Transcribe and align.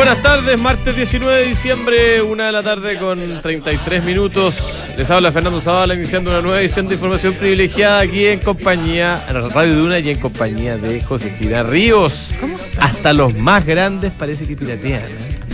buenas 0.00 0.22
tardes, 0.22 0.58
martes 0.58 0.96
19 0.96 1.40
de 1.40 1.44
diciembre, 1.44 2.22
una 2.22 2.46
de 2.46 2.52
la 2.52 2.62
tarde 2.62 2.96
con 2.96 3.18
33 3.42 4.02
minutos. 4.02 4.94
Les 4.96 5.10
habla 5.10 5.30
Fernando 5.30 5.60
Zavala 5.60 5.94
iniciando 5.94 6.30
una 6.30 6.40
nueva 6.40 6.58
edición 6.58 6.88
de 6.88 6.94
información 6.94 7.34
privilegiada 7.34 8.00
aquí 8.00 8.24
en 8.24 8.38
compañía, 8.38 9.22
en 9.28 9.34
la 9.34 9.46
Radio 9.48 9.74
Duna 9.74 9.98
y 9.98 10.08
en 10.08 10.18
compañía 10.18 10.78
de 10.78 11.02
Josefina 11.02 11.64
Ríos. 11.64 12.30
¿Cómo 12.40 12.56
Hasta 12.80 13.12
los 13.12 13.36
más 13.36 13.66
grandes 13.66 14.10
parece 14.12 14.46
que 14.46 14.56
piratean. 14.56 15.02
¿eh? 15.02 15.49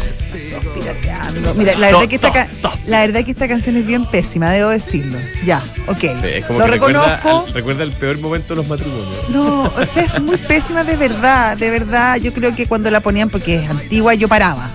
Mira, 1.57 1.75
la 1.77 1.87
verdad, 1.93 2.09
que 2.09 2.15
esta, 2.17 2.31
ca- 2.33 2.49
la 2.87 3.01
verdad 3.01 3.25
que 3.25 3.31
esta 3.31 3.49
canción 3.49 3.77
es 3.77 3.87
bien 3.87 4.05
pésima, 4.07 4.51
debo 4.51 4.71
decirlo. 4.71 5.19
Ya, 5.45 5.63
ok. 5.87 5.99
Sí, 6.01 6.09
es 6.35 6.45
como 6.45 6.59
Lo 6.61 6.65
que 6.67 6.71
recuerda, 6.73 7.17
reconozco. 7.17 7.47
al- 7.49 7.55
recuerda 7.55 7.83
el 7.85 7.93
peor 7.93 8.19
momento 8.21 8.55
de 8.55 8.57
los 8.57 8.69
matrimonios. 8.69 9.29
No, 9.31 9.63
o 9.65 9.85
sea, 9.85 10.05
es 10.05 10.21
muy 10.21 10.37
pésima 10.37 10.85
de 10.85 10.97
verdad, 10.97 11.57
de 11.57 11.71
verdad. 11.71 12.17
Yo 12.17 12.33
creo 12.33 12.55
que 12.55 12.67
cuando 12.67 12.91
la 12.91 13.01
ponían, 13.01 13.29
porque 13.31 13.63
es 13.65 13.71
antigua, 13.71 14.15
yo 14.15 14.29
paraba. 14.29 14.69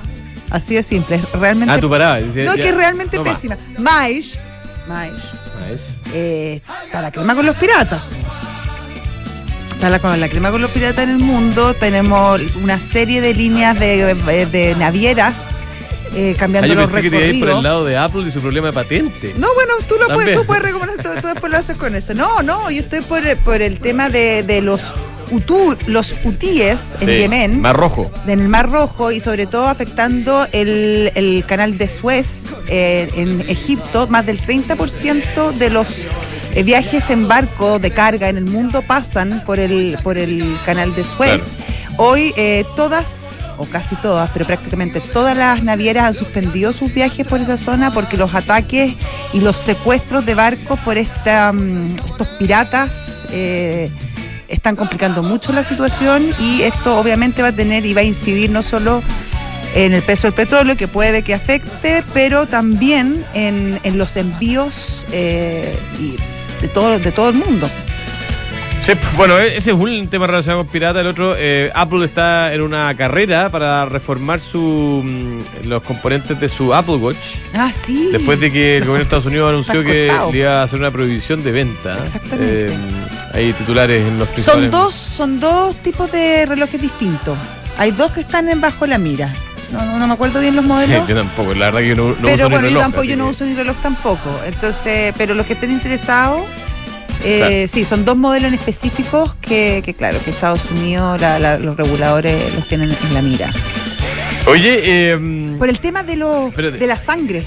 Así 0.50 0.76
de 0.76 0.84
simple, 0.84 1.16
es 1.16 1.32
realmente. 1.40 1.74
Ah, 1.74 1.80
tú 1.80 1.90
parabas. 1.90 2.26
decías, 2.26 2.46
no, 2.46 2.56
ya, 2.56 2.64
que 2.64 2.70
es 2.70 2.76
realmente 2.76 3.18
no 3.18 3.24
más. 3.24 3.34
pésima. 3.36 3.58
Mais, 3.80 4.38
Mais, 4.88 5.12
Ah, 5.14 5.70
es. 5.72 5.80
eh, 6.14 6.62
está 6.86 7.02
la 7.02 7.12
crema 7.12 7.36
con 7.36 7.46
los 7.46 7.56
piratas. 7.56 8.02
Está 9.82 9.90
la, 9.90 9.98
con 9.98 10.20
la 10.20 10.30
crema 10.30 10.52
con 10.52 10.62
los 10.62 10.70
piratas 10.70 11.06
en 11.06 11.10
el 11.10 11.18
mundo. 11.18 11.74
Tenemos 11.74 12.40
una 12.62 12.78
serie 12.78 13.20
de 13.20 13.34
líneas 13.34 13.80
de, 13.80 14.14
de 14.52 14.76
navieras 14.78 15.34
eh, 16.14 16.34
Ah, 16.36 16.40
cambiando 16.40 16.68
yo 16.68 16.76
los 16.76 16.92
pensé 16.92 17.02
que 17.02 17.10
te 17.10 17.16
iba 17.16 17.26
a 17.26 17.28
ir 17.30 17.40
por 17.40 17.50
el 17.50 17.56
recorridos. 17.56 17.64
lado 17.64 17.86
de 17.86 17.98
Apple 17.98 18.22
y 18.28 18.32
su 18.32 18.42
problema 18.42 18.68
de 18.68 18.74
patente. 18.74 19.34
No, 19.40 19.48
bueno, 19.56 19.74
tú 19.90 19.96
lo 20.00 20.14
puedes, 20.14 20.38
tú 20.38 20.46
puedes 20.46 20.62
recomendar, 20.62 20.98
tú, 21.04 21.10
tú 21.20 21.28
después 21.30 21.52
lo 21.52 21.58
haces 21.58 21.78
con 21.78 21.96
eso. 21.96 22.14
No, 22.14 22.44
no, 22.44 22.70
yo 22.70 22.82
estoy 22.82 23.02
por, 23.02 23.24
por 23.38 23.60
el 23.64 23.80
tema 23.80 24.10
de, 24.10 24.44
de 24.44 24.62
los 24.62 24.82
utú, 25.32 25.76
los 25.88 26.14
hutíes 26.24 26.94
en 27.00 27.08
Sí, 27.08 27.18
Yemen, 27.18 27.62
Mar 27.62 27.76
Rojo. 27.76 28.12
en 28.28 28.40
el 28.40 28.50
Mar 28.50 28.70
Rojo 28.70 29.12
y 29.12 29.20
sobre 29.20 29.48
todo 29.48 29.68
afectando 29.68 30.46
el, 30.52 31.12
el 31.16 31.44
canal 31.48 31.80
de 31.80 31.88
Suez 31.88 32.44
eh, 32.68 33.10
en 33.16 33.42
Egipto. 33.50 34.06
Más 34.06 34.28
del 34.28 34.40
30% 34.40 35.54
de 35.54 35.70
los 35.72 36.06
eh, 36.54 36.64
viajes 36.64 37.10
en 37.10 37.28
barco 37.28 37.80
de 37.80 37.92
carga 37.92 38.30
en 38.30 38.38
el 38.38 38.46
mundo 38.46 38.82
pasan 38.82 39.42
por 39.46 39.60
el, 39.60 39.98
por 40.04 40.18
el 40.18 40.58
canal 40.66 40.94
de 40.96 41.04
Suez. 41.04 41.44
Hoy 41.98 42.34
eh, 42.36 42.66
todas, 42.76 43.30
o 43.58 43.66
casi 43.66 43.96
todas, 43.98 44.30
pero 44.32 44.46
prácticamente 44.46 45.00
todas 45.00 45.38
las 45.38 45.64
navieras 45.64 46.06
han 46.06 46.14
suspendido 46.14 46.74
sus 46.74 46.94
viajes 46.94 47.26
por 47.26 47.40
esa 47.42 47.58
zona 47.58 47.92
porque 47.92 48.18
los 48.18 48.34
ataques 48.34 48.94
y 49.34 49.40
los 49.40 49.58
secuestros 49.58 50.26
de 50.26 50.36
barcos 50.36 50.80
por 50.80 50.98
esta, 50.98 51.54
mm, 51.54 51.96
estos 52.12 52.28
piratas 52.40 53.26
eh, 53.32 53.90
están 54.48 54.76
complicando 54.76 55.24
mucho 55.24 55.54
la 55.54 55.64
situación 55.64 56.24
y 56.40 56.64
esto 56.64 56.98
obviamente 56.98 57.42
va 57.42 57.50
a 57.50 57.54
tener 57.54 57.86
y 57.86 57.94
va 57.94 58.02
a 58.02 58.04
incidir 58.06 58.50
no 58.50 58.62
solo 58.62 59.02
en 59.74 59.94
el 59.94 60.02
precio 60.02 60.30
del 60.30 60.36
petróleo, 60.36 60.76
que 60.76 60.88
puede 60.88 61.22
que 61.22 61.34
afecte, 61.34 62.04
pero 62.14 62.46
también 62.46 63.24
en, 63.34 63.80
en 63.84 63.98
los 63.98 64.18
envíos 64.18 65.06
eh, 65.12 65.74
y 65.98 66.18
de, 66.62 66.68
todo, 66.68 67.00
de 67.00 67.12
todo 67.12 67.30
el 67.30 67.36
mundo. 67.36 67.70
Sí, 68.82 68.94
bueno, 69.16 69.38
e- 69.38 69.58
ese 69.58 69.70
es 69.72 69.78
un 69.78 70.08
tema 70.08 70.26
relacionado 70.26 70.64
con 70.64 70.72
pirata. 70.72 71.02
El 71.02 71.08
otro, 71.08 71.36
eh, 71.38 71.72
Apple 71.76 72.04
está 72.04 72.52
en 72.52 72.62
una 72.62 72.96
carrera 72.96 73.50
para 73.50 73.86
reformar 73.86 74.40
su, 74.40 75.04
mm, 75.06 75.68
los 75.68 75.84
componentes 75.84 76.40
de 76.40 76.50
su 76.50 76.74
Apple 76.74 76.96
Watch. 76.96 77.18
Ah, 77.54 77.72
sí. 77.72 78.10
Después 78.12 78.40
de 78.40 78.50
que 78.52 78.78
el 78.78 78.82
gobierno 78.82 78.98
de 78.98 79.04
Estados 79.04 79.26
Unidos 79.28 79.50
anunció 79.54 79.84
que 79.84 80.12
le 80.32 80.38
iba 80.40 80.62
a 80.62 80.64
hacer 80.64 80.80
una 80.80 80.90
prohibición 80.90 81.44
de 81.44 81.52
venta. 81.52 81.96
Exactamente. 82.06 82.66
Eh, 82.66 82.78
hay 83.36 83.54
titulares 83.54 84.02
en 84.02 84.18
los 84.18 84.28
principales. 84.30 84.72
Son 84.72 84.72
dos, 84.72 84.96
son 84.96 85.40
dos 85.40 85.76
tipos 85.78 86.12
de 86.12 86.48
relojes 86.48 86.82
distintos. 86.82 87.38
Hay 87.78 87.92
dos 87.92 88.12
que 88.12 88.22
están 88.22 88.50
en 88.50 88.62
bajo 88.62 88.88
la 88.88 88.98
mira. 88.98 89.32
No, 89.72 89.86
no, 89.86 90.00
no 90.00 90.08
me 90.08 90.14
acuerdo 90.14 90.40
bien 90.42 90.56
los 90.56 90.64
Sí, 90.66 90.70
modelos. 90.70 91.08
yo 91.08 91.16
tampoco, 91.16 91.54
la 91.54 91.66
verdad 91.66 91.80
que 91.80 91.88
yo 91.90 91.96
no, 91.96 92.04
no 92.04 92.12
uso 92.12 92.22
pero 92.24 92.46
ni 92.50 92.52
bueno, 92.56 92.56
yo 92.56 92.62
reloj, 92.68 92.82
tampoco, 92.82 93.02
así 93.02 93.10
yo 93.12 93.18
no 93.18 93.24
que- 93.26 93.30
uso 93.32 93.46
ni 93.46 93.54
reloj 93.56 93.78
tampoco. 93.82 94.40
Entonces, 94.46 95.14
pero 95.18 95.34
los 95.34 95.46
que 95.46 95.54
estén 95.54 95.72
interesados, 95.72 96.42
eh, 97.24 97.38
Claro. 97.38 97.68
sí, 97.68 97.86
son 97.86 98.04
dos 98.04 98.18
modelos 98.18 98.52
en 98.52 98.60
específicos 98.60 99.34
que, 99.42 99.82
que 99.86 99.94
claro, 99.94 100.20
que 100.24 100.32
Estados 100.32 100.70
Unidos, 100.72 101.22
la- 101.22 101.40
la- 101.40 101.58
los 101.58 101.78
reguladores 101.78 102.54
los 102.56 102.68
tienen 102.68 102.92
en 102.92 103.14
la 103.14 103.22
mira. 103.22 103.52
Oye, 104.48 104.80
eh, 105.14 105.56
Por 105.58 105.70
el 105.70 105.80
tema 105.80 106.04
de 106.04 106.14
Espérate. 106.14 106.78
de 106.78 106.88
la 106.88 106.98
sangre. 106.98 107.46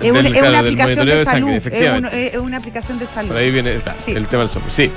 Es, 0.00 0.12
Del- 0.12 0.26
es 0.26 0.32
claro, 0.32 0.48
una 0.50 0.58
aplicación 0.60 1.06
de 1.08 1.16
de 1.16 1.24
sangre, 1.24 1.40
salud. 1.40 1.48
es, 1.50 1.56
efectivamente. 1.56 2.08
uno- 2.08 2.16
es 2.18 2.36
una 2.38 2.56
aplicación 2.58 2.98
de 3.00 3.06
salud. 3.06 3.28
por 3.30 3.36
ahí 3.38 3.50
viene 3.50 3.76
claro, 3.80 3.98
Sí. 4.04 4.12
el 4.12 4.26
tema 4.28 4.42
del 4.44 4.50
software. 4.50 4.72
Sí. 4.72 4.90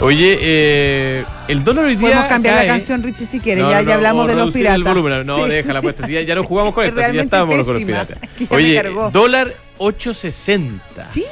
Oye, 0.00 0.38
eh, 0.40 1.24
el 1.48 1.62
dólar 1.64 1.84
hoy 1.84 1.94
día. 1.96 2.00
Podemos 2.08 2.24
cambiar 2.26 2.56
cae- 2.56 2.66
la 2.66 2.72
canción, 2.72 3.02
Richie, 3.02 3.26
si 3.26 3.38
quieres. 3.40 3.64
No, 3.64 3.70
ya, 3.70 3.82
no, 3.82 3.88
ya 3.88 3.94
hablamos 3.94 4.26
de 4.26 4.34
los 4.34 4.52
piratas. 4.52 4.76
El 4.76 4.84
volumen. 4.84 5.26
No, 5.26 5.44
Sí. 5.44 5.50
deja 5.50 5.72
la 5.72 5.82
puesta. 5.82 6.06
Si 6.06 6.12
ya, 6.12 6.22
ya 6.22 6.34
no 6.34 6.42
jugamos 6.42 6.74
con 6.74 6.84
Es 6.84 6.90
esto, 6.96 7.00
ya 7.12 7.22
estábamos 7.22 7.54
con 7.56 7.66
los 7.66 7.68
pésima. 7.82 8.04
piratas. 8.04 8.18
Oye, 8.50 8.82
dólar 9.12 9.52
860. 9.78 11.04
Sí. 11.12 11.24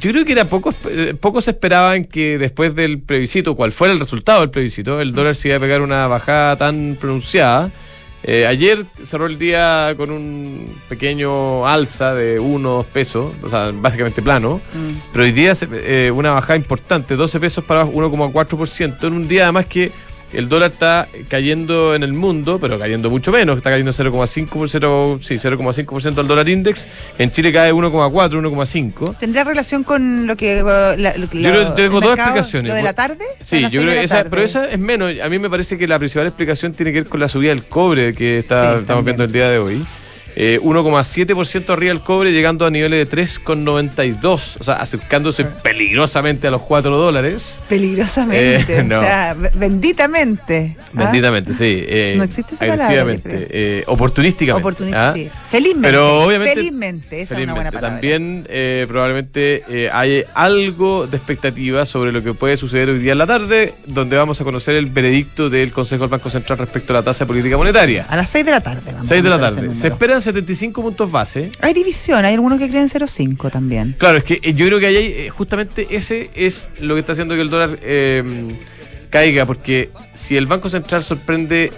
Yo 0.00 0.10
creo 0.10 0.24
que 0.24 0.32
era 0.32 0.44
pocos, 0.46 0.74
eh, 0.90 1.14
pocos 1.18 1.46
esperaban 1.48 2.04
que 2.04 2.36
después 2.38 2.74
del 2.74 2.98
plebiscito, 3.00 3.54
cuál 3.54 3.72
fuera 3.72 3.92
el 3.94 4.00
resultado 4.00 4.40
del 4.40 4.50
plebiscito, 4.50 5.00
el 5.00 5.12
dólar 5.14 5.34
se 5.34 5.48
iba 5.48 5.56
a 5.56 5.60
pegar 5.60 5.80
una 5.82 6.06
bajada 6.08 6.56
tan 6.56 6.96
pronunciada. 7.00 7.70
Eh, 8.26 8.46
ayer 8.46 8.86
cerró 9.04 9.26
el 9.26 9.38
día 9.38 9.92
con 9.98 10.10
un 10.10 10.66
pequeño 10.88 11.66
alza 11.66 12.14
de 12.14 12.40
1 12.40 12.70
2 12.70 12.86
pesos, 12.86 13.34
o 13.42 13.48
sea, 13.50 13.70
básicamente 13.74 14.22
plano. 14.22 14.62
Mm. 14.72 15.12
Pero 15.12 15.24
hoy 15.24 15.32
día 15.32 15.54
se- 15.54 15.68
eh, 15.72 16.10
una 16.10 16.30
bajada 16.30 16.56
importante, 16.56 17.16
12 17.16 17.38
pesos 17.38 17.62
para 17.64 17.82
abajo, 17.82 17.94
1,4%, 17.98 19.06
en 19.08 19.12
un 19.12 19.28
día 19.28 19.42
además 19.44 19.66
que 19.66 19.92
el 20.34 20.48
dólar 20.48 20.72
está 20.72 21.08
cayendo 21.28 21.94
en 21.94 22.02
el 22.02 22.12
mundo, 22.12 22.58
pero 22.60 22.78
cayendo 22.78 23.10
mucho 23.10 23.30
menos, 23.32 23.56
está 23.56 23.70
cayendo 23.70 23.92
0,5%, 23.92 25.20
sí, 25.22 25.34
0,5% 25.36 26.18
al 26.18 26.26
dólar 26.26 26.48
index, 26.48 26.88
en 27.18 27.30
Chile 27.30 27.52
cae 27.52 27.72
1,4, 27.72 28.30
1,5. 28.30 29.18
¿Tendrá 29.18 29.44
relación 29.44 29.84
con 29.84 30.26
lo 30.26 30.36
que... 30.36 30.62
La, 30.62 31.16
lo, 31.16 31.26
Yo 31.26 31.28
creo- 31.30 31.72
tengo 31.74 32.00
dos 32.00 32.10
mercado, 32.10 32.30
explicaciones. 32.30 32.68
¿Lo 32.70 32.74
de 32.76 32.82
la 32.82 32.92
tarde? 32.92 33.24
Sí, 33.40 33.60
yo 33.70 33.80
creo 33.80 33.92
que 33.92 34.04
esa, 34.04 34.24
pero 34.24 34.42
esa 34.42 34.68
es 34.68 34.78
menos. 34.78 35.12
A 35.22 35.28
mí 35.28 35.38
me 35.38 35.50
parece 35.50 35.78
que 35.78 35.86
la 35.86 35.98
principal 35.98 36.26
explicación 36.26 36.72
tiene 36.72 36.92
que 36.92 37.00
ver 37.02 37.08
con 37.08 37.20
la 37.20 37.28
subida 37.28 37.50
del 37.50 37.64
cobre 37.64 38.14
que 38.14 38.38
está, 38.40 38.74
Sí, 38.74 38.80
estamos 38.80 39.04
viendo 39.04 39.24
el 39.24 39.32
día 39.32 39.48
de 39.50 39.58
hoy. 39.58 39.86
Eh, 40.36 40.58
1,7% 40.62 41.70
arriba 41.72 41.92
el 41.92 42.00
cobre, 42.00 42.32
llegando 42.32 42.66
a 42.66 42.70
niveles 42.70 43.08
de 43.10 43.16
3,92, 43.16 44.56
o 44.60 44.64
sea, 44.64 44.74
acercándose 44.74 45.44
peligrosamente 45.44 46.46
a 46.46 46.50
los 46.50 46.62
4 46.62 46.96
dólares. 46.96 47.58
Peligrosamente, 47.68 48.78
Eh, 48.80 48.82
no. 48.86 48.98
o 48.98 49.02
sea, 49.02 49.34
be- 49.34 49.50
benditamente. 49.54 50.76
¿ah? 50.78 50.90
Benditamente, 50.92 51.54
sí. 51.54 51.84
eh, 51.86 52.14
No 52.16 52.24
existe 52.24 52.54
esa 52.54 52.60
palabra, 52.66 52.84
Agresivamente, 52.86 53.46
eh, 53.50 53.84
oportunísticamente. 53.86 54.62
Oportunista, 54.64 55.10
¿ah? 55.10 55.14
sí. 55.14 55.30
Felizmente. 55.50 55.88
Pero 55.88 56.24
obviamente- 56.24 56.54
Felizmente, 56.54 57.20
esa 57.22 57.36
es 57.38 57.44
una 57.44 57.54
buena 57.54 57.70
palabra. 57.70 57.90
También 58.00 58.46
eh, 58.48 58.84
probablemente 58.88 59.62
hay 59.92 60.24
algo 60.34 61.06
de 61.06 61.16
expectativa 61.16 61.84
sobre 61.86 62.12
lo 62.12 62.22
que 62.22 62.34
puede 62.34 62.56
suceder 62.56 62.88
hoy 62.90 62.98
día 62.98 63.12
en 63.12 63.18
la 63.18 63.26
tarde, 63.26 63.74
donde 63.86 64.16
vamos 64.16 64.40
a 64.40 64.44
conocer 64.44 64.74
el 64.74 64.86
veredicto 64.86 65.48
del 65.50 65.70
Consejo 65.72 66.02
del 66.04 66.10
Banco 66.10 66.30
Central 66.30 66.58
respecto 66.58 66.92
a 66.92 66.96
la 66.96 67.02
tasa 67.02 67.24
de 67.24 67.28
política 67.28 67.56
monetaria. 67.56 68.06
A 68.08 68.16
las 68.16 68.30
6 68.30 68.44
de 68.44 68.50
la 68.50 68.60
tarde. 68.60 68.82
Vamos 68.92 69.06
6 69.06 69.22
de 69.22 69.28
la 69.28 69.38
tarde. 69.38 69.74
Se 69.74 69.88
esperan 69.88 70.22
75 70.24 70.82
puntos 70.82 71.10
base. 71.10 71.50
Hay 71.60 71.72
división, 71.74 72.24
hay 72.24 72.34
algunos 72.34 72.58
que 72.58 72.68
creen 72.68 72.88
0,5 72.88 73.50
también. 73.50 73.94
Claro, 73.98 74.18
es 74.18 74.24
que 74.24 74.40
eh, 74.42 74.54
yo 74.54 74.66
creo 74.66 74.80
que 74.80 74.86
ahí 74.86 74.96
hay, 74.96 75.06
eh, 75.06 75.30
justamente 75.30 75.86
ese 75.90 76.30
es 76.34 76.68
lo 76.80 76.94
que 76.94 77.00
está 77.00 77.12
haciendo 77.12 77.34
que 77.34 77.42
el 77.42 77.50
dólar 77.50 77.78
eh, 77.82 78.22
caiga, 79.10 79.46
porque 79.46 79.90
si 80.14 80.36
el 80.36 80.46
Banco 80.46 80.68
Central 80.68 81.04
sorprende 81.04 81.70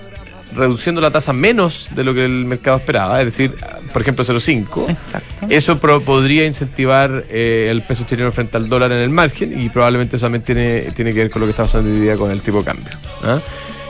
reduciendo 0.55 1.01
la 1.01 1.11
tasa 1.11 1.33
menos 1.33 1.89
de 1.95 2.05
lo 2.05 2.15
que 2.15 2.25
el 2.25 2.45
mercado 2.45 2.77
esperaba, 2.77 3.19
es 3.21 3.27
decir, 3.27 3.53
por 3.93 4.01
ejemplo 4.03 4.25
0,5, 4.25 4.89
Exacto. 4.89 5.47
eso 5.51 5.79
pro- 5.81 6.01
podría 6.01 6.47
incentivar 6.47 7.25
eh, 7.29 7.67
el 7.69 7.83
peso 7.83 8.05
chileno 8.05 8.31
frente 8.31 8.57
al 8.57 8.69
dólar 8.69 8.93
en 8.93 8.99
el 8.99 9.11
margen 9.11 9.61
y 9.61 9.69
probablemente 9.71 10.17
eso 10.17 10.27
también 10.27 10.45
tiene, 10.45 10.83
tiene 10.95 11.13
que 11.13 11.19
ver 11.19 11.31
con 11.31 11.41
lo 11.41 11.47
que 11.47 11.51
está 11.51 11.65
pasando 11.65 11.91
hoy 11.91 11.99
día 12.01 12.17
con 12.17 12.31
el 12.31 12.41
tipo 12.43 12.59
de 12.59 12.65
cambio. 12.65 12.93
¿ah? 13.25 13.41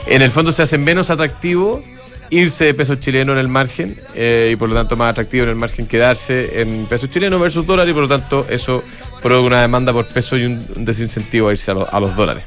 En 0.07 0.23
el 0.23 0.31
fondo 0.31 0.51
se 0.51 0.63
hace 0.63 0.79
menos 0.79 1.11
atractivo 1.11 1.83
irse 2.29 2.65
de 2.65 2.73
peso 2.73 2.95
chileno 2.95 3.33
en 3.33 3.39
el 3.39 3.47
margen 3.47 3.97
eh, 4.15 4.51
y 4.53 4.55
por 4.55 4.69
lo 4.69 4.75
tanto 4.75 4.95
más 4.95 5.11
atractivo 5.11 5.43
en 5.43 5.49
el 5.49 5.55
margen 5.55 5.87
quedarse 5.87 6.61
en 6.61 6.85
peso 6.85 7.07
chileno 7.07 7.39
versus 7.39 7.65
dólar 7.65 7.87
y 7.87 7.93
por 7.93 8.03
lo 8.03 8.07
tanto 8.07 8.45
eso 8.49 8.83
provoca 9.21 9.47
una 9.47 9.61
demanda 9.61 9.93
por 9.93 10.05
peso 10.05 10.37
y 10.37 10.45
un 10.45 10.85
desincentivo 10.85 11.49
a 11.49 11.51
irse 11.51 11.71
a, 11.71 11.75
a 11.75 11.99
los 11.99 12.15
dólares. 12.15 12.43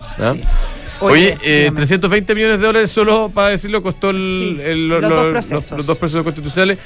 Oye, 1.01 1.39
eh, 1.43 1.59
dígame. 1.61 1.77
320 1.77 2.35
millones 2.35 2.61
de 2.61 2.67
dólares 2.67 2.91
solo 2.91 3.31
para 3.33 3.49
decirlo 3.49 3.83
costó 3.83 4.11
el- 4.11 4.17
Sí, 4.57 4.61
el- 4.63 4.89
los 4.89 5.03
lo- 5.03 5.09
dos 5.09 5.23
procesos. 5.25 5.77
los 5.79 5.87
dos 5.87 5.99
procesos 5.99 6.23
constitucionales. 6.25 6.81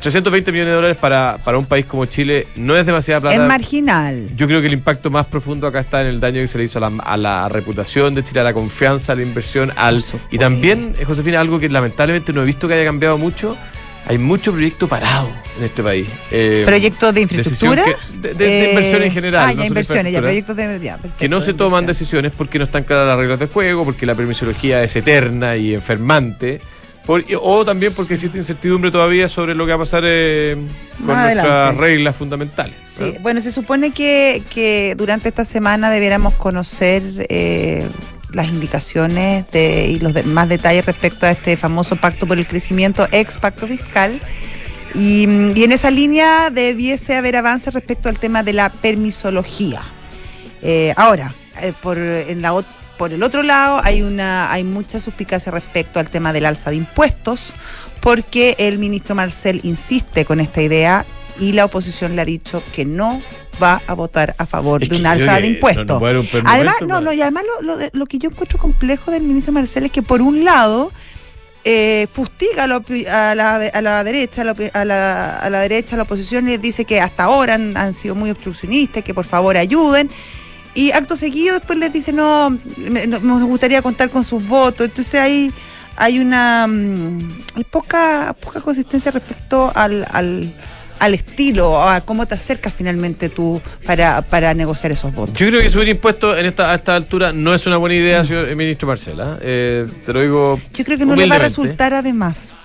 320 0.00 0.50
millones 0.50 0.70
de 0.70 0.74
dólares 0.76 0.96
para, 0.96 1.36
para 1.44 1.58
un 1.58 1.66
país 1.66 1.84
como 1.84 2.06
Chile 2.06 2.46
no 2.56 2.74
es 2.74 2.86
demasiada 2.86 3.20
plata. 3.20 3.36
Es 3.36 3.42
marginal. 3.46 4.30
Yo 4.34 4.46
creo 4.46 4.62
que 4.62 4.66
el 4.66 4.72
impacto 4.72 5.10
más 5.10 5.26
profundo 5.26 5.66
acá 5.66 5.80
está 5.80 6.00
en 6.00 6.06
el 6.06 6.20
daño 6.20 6.40
que 6.40 6.48
se 6.48 6.56
le 6.56 6.64
hizo 6.64 6.78
a 6.78 6.88
la, 6.88 7.02
a 7.04 7.16
la 7.18 7.48
reputación 7.50 8.14
de 8.14 8.24
Chile, 8.24 8.40
a 8.40 8.44
la 8.44 8.54
confianza, 8.54 9.12
a 9.12 9.16
la 9.16 9.22
inversión, 9.22 9.70
al 9.76 10.02
y 10.30 10.38
también, 10.38 10.94
eh, 10.98 11.04
Josefina, 11.04 11.38
algo 11.38 11.58
que 11.58 11.68
lamentablemente 11.68 12.32
no 12.32 12.42
he 12.42 12.46
visto 12.46 12.66
que 12.66 12.74
haya 12.74 12.84
cambiado 12.86 13.18
mucho. 13.18 13.54
Hay 14.06 14.18
mucho 14.18 14.50
proyecto 14.52 14.88
parado 14.88 15.28
en 15.58 15.64
este 15.64 15.82
país. 15.82 16.08
Eh, 16.30 16.62
¿Proyectos 16.66 17.14
de 17.14 17.20
infraestructura? 17.20 17.84
que- 17.84 18.18
de, 18.18 18.28
de- 18.30 18.34
de 18.34 18.64
Eh, 18.64 18.68
inversión 18.70 19.02
en 19.02 19.12
general. 19.12 19.44
Ah, 19.48 19.52
ya 19.52 19.66
inversiones, 19.66 20.12
ya 20.12 20.20
proyectos 20.20 20.56
de. 20.56 20.80
Ya, 20.82 20.96
perfecto, 20.96 21.18
que 21.18 21.28
no 21.28 21.40
se 21.40 21.48
de 21.52 21.54
toman 21.58 21.86
decisiones 21.86 22.32
porque 22.36 22.58
no 22.58 22.64
están 22.64 22.82
claras 22.84 23.06
las 23.06 23.18
reglas 23.18 23.38
del 23.38 23.48
juego, 23.48 23.84
porque 23.84 24.06
la 24.06 24.14
permisología 24.14 24.82
es 24.82 24.96
eterna 24.96 25.56
y 25.56 25.74
enfermante, 25.74 26.60
Por- 27.06 27.24
o 27.40 27.64
también 27.64 27.92
porque 27.94 28.14
existe 28.14 28.36
incertidumbre 28.38 28.90
todavía 28.90 29.28
sobre 29.28 29.54
lo 29.54 29.64
que 29.64 29.70
va 29.70 29.76
a 29.76 29.78
pasar 29.78 30.02
eh, 30.06 30.56
con 30.98 31.06
nuestras 31.16 31.76
reglas 31.76 32.16
fundamentales. 32.16 32.74
Bueno, 33.20 33.40
se 33.40 33.50
supone 33.52 33.92
que, 33.92 34.42
que 34.50 34.94
durante 34.96 35.28
esta 35.30 35.44
semana 35.46 35.90
debiéramos 35.90 36.34
conocer 36.34 37.02
eh, 37.30 37.86
las 38.32 38.48
indicaciones 38.48 39.44
y 39.54 39.98
los 40.00 40.14
de- 40.14 40.22
más 40.24 40.48
detalles 40.48 40.86
respecto 40.86 41.26
a 41.26 41.30
este 41.30 41.56
famoso 41.56 41.96
pacto 41.96 42.26
por 42.26 42.38
el 42.38 42.46
crecimiento, 42.46 43.06
ex 43.12 43.38
pacto 43.38 43.66
fiscal. 43.66 44.20
Y, 44.94 45.26
mm, 45.26 45.56
en 45.56 45.72
esa 45.72 45.90
línea 45.90 46.50
debiese 46.50 47.16
haber 47.16 47.36
avances 47.36 47.72
respecto 47.72 48.08
al 48.08 48.18
tema 48.18 48.42
de 48.42 48.52
la 48.52 48.70
permisología. 48.70 49.82
Eh, 50.62 50.92
ahora, 50.96 51.32
eh, 51.62 51.72
por, 51.80 51.96
en 51.98 52.42
la, 52.42 52.54
por 52.98 53.12
el 53.12 53.22
otro 53.22 53.42
lado, 53.42 53.80
hay, 53.82 54.02
una, 54.02 54.52
hay 54.52 54.64
mucha 54.64 54.98
suspicacia 55.00 55.52
respecto 55.52 56.00
al 56.00 56.10
tema 56.10 56.32
del 56.32 56.44
alza 56.46 56.70
de 56.70 56.76
impuestos, 56.76 57.52
porque 58.00 58.56
el 58.58 58.78
ministro 58.78 59.14
Marcel 59.14 59.60
insiste 59.62 60.24
con 60.24 60.40
esta 60.40 60.60
idea 60.62 61.04
y 61.38 61.52
la 61.52 61.64
oposición 61.66 62.16
le 62.16 62.22
ha 62.22 62.24
dicho 62.24 62.62
que 62.74 62.84
no 62.84 63.20
va 63.62 63.80
a 63.86 63.94
votar 63.94 64.34
a 64.38 64.46
favor 64.46 64.82
Es 64.82 64.88
de 64.88 64.96
un 64.96 65.06
alza 65.06 65.40
de 65.40 65.46
impuestos. 65.48 65.86
no- 65.86 65.98
no 66.40 66.40
un 66.40 66.46
además, 66.46 66.74
no, 66.82 66.88
para- 66.88 67.00
no, 67.00 67.12
y 67.12 67.22
además 67.22 67.44
lo, 67.62 67.76
lo 67.76 67.84
lo 67.92 68.06
que 68.06 68.18
yo 68.18 68.30
encuentro 68.30 68.58
complejo 68.58 69.10
del 69.10 69.22
ministro 69.22 69.52
Marcel 69.52 69.84
es 69.86 69.92
que 69.92 70.02
por 70.02 70.22
un 70.22 70.44
lado 70.44 70.92
eh, 71.64 72.06
fustiga 72.10 72.64
a 72.64 72.66
la, 72.66 72.78
opi- 72.80 73.06
a 73.06 73.34
la 73.34 73.56
a 73.56 73.82
la 73.82 74.02
derecha, 74.02 74.40
a 74.42 74.44
la, 74.44 74.54
a 74.72 74.84
la- 74.84 75.36
a 75.36 75.50
la 75.50 75.60
derecha, 75.60 75.94
a 75.94 75.98
la 75.98 76.04
oposición, 76.04 76.48
y 76.48 76.56
dice 76.56 76.84
que 76.86 77.00
hasta 77.02 77.24
ahora 77.24 77.54
han, 77.54 77.76
han 77.76 77.92
sido 77.92 78.14
muy 78.14 78.30
obstruccionistas, 78.30 79.04
que 79.04 79.12
por 79.12 79.26
favor 79.26 79.56
ayuden. 79.58 80.08
Y 80.72 80.92
acto 80.92 81.16
seguido 81.16 81.56
después 81.58 81.78
les 81.78 81.92
dice, 81.92 82.12
no, 82.12 82.56
me, 82.78 83.06
no- 83.06 83.18
nos 83.20 83.42
gustaría 83.42 83.82
contar 83.82 84.08
con 84.08 84.24
sus 84.24 84.46
votos. 84.46 84.86
Entonces 84.86 85.20
hay, 85.20 85.52
hay 85.96 86.18
una 86.18 86.64
hay 86.64 87.64
poca, 87.70 88.34
poca 88.40 88.60
consistencia 88.62 89.10
respecto 89.10 89.70
al, 89.74 90.06
al, 90.12 90.50
al 91.00 91.14
estilo, 91.14 91.82
a 91.82 92.02
cómo 92.02 92.26
te 92.26 92.34
acercas 92.34 92.72
finalmente 92.72 93.28
tú 93.28 93.60
para, 93.84 94.22
para 94.22 94.54
negociar 94.54 94.92
esos 94.92 95.12
votos. 95.14 95.34
Yo 95.36 95.48
creo 95.48 95.60
que 95.60 95.70
subir 95.70 95.88
impuestos 95.88 96.38
en 96.38 96.46
esta, 96.46 96.70
a 96.70 96.76
esta 96.76 96.94
altura 96.94 97.32
no 97.32 97.54
es 97.54 97.66
una 97.66 97.78
buena 97.78 97.96
idea, 97.96 98.22
señor 98.22 98.54
ministro 98.54 98.86
Marcela. 98.86 99.38
Eh, 99.40 99.88
se 100.00 100.12
lo 100.12 100.20
digo. 100.20 100.60
Yo 100.74 100.84
creo 100.84 100.98
que 100.98 101.06
no 101.06 101.16
le 101.16 101.26
va 101.26 101.36
a 101.36 101.38
resultar 101.38 101.94
además. 101.94 102.59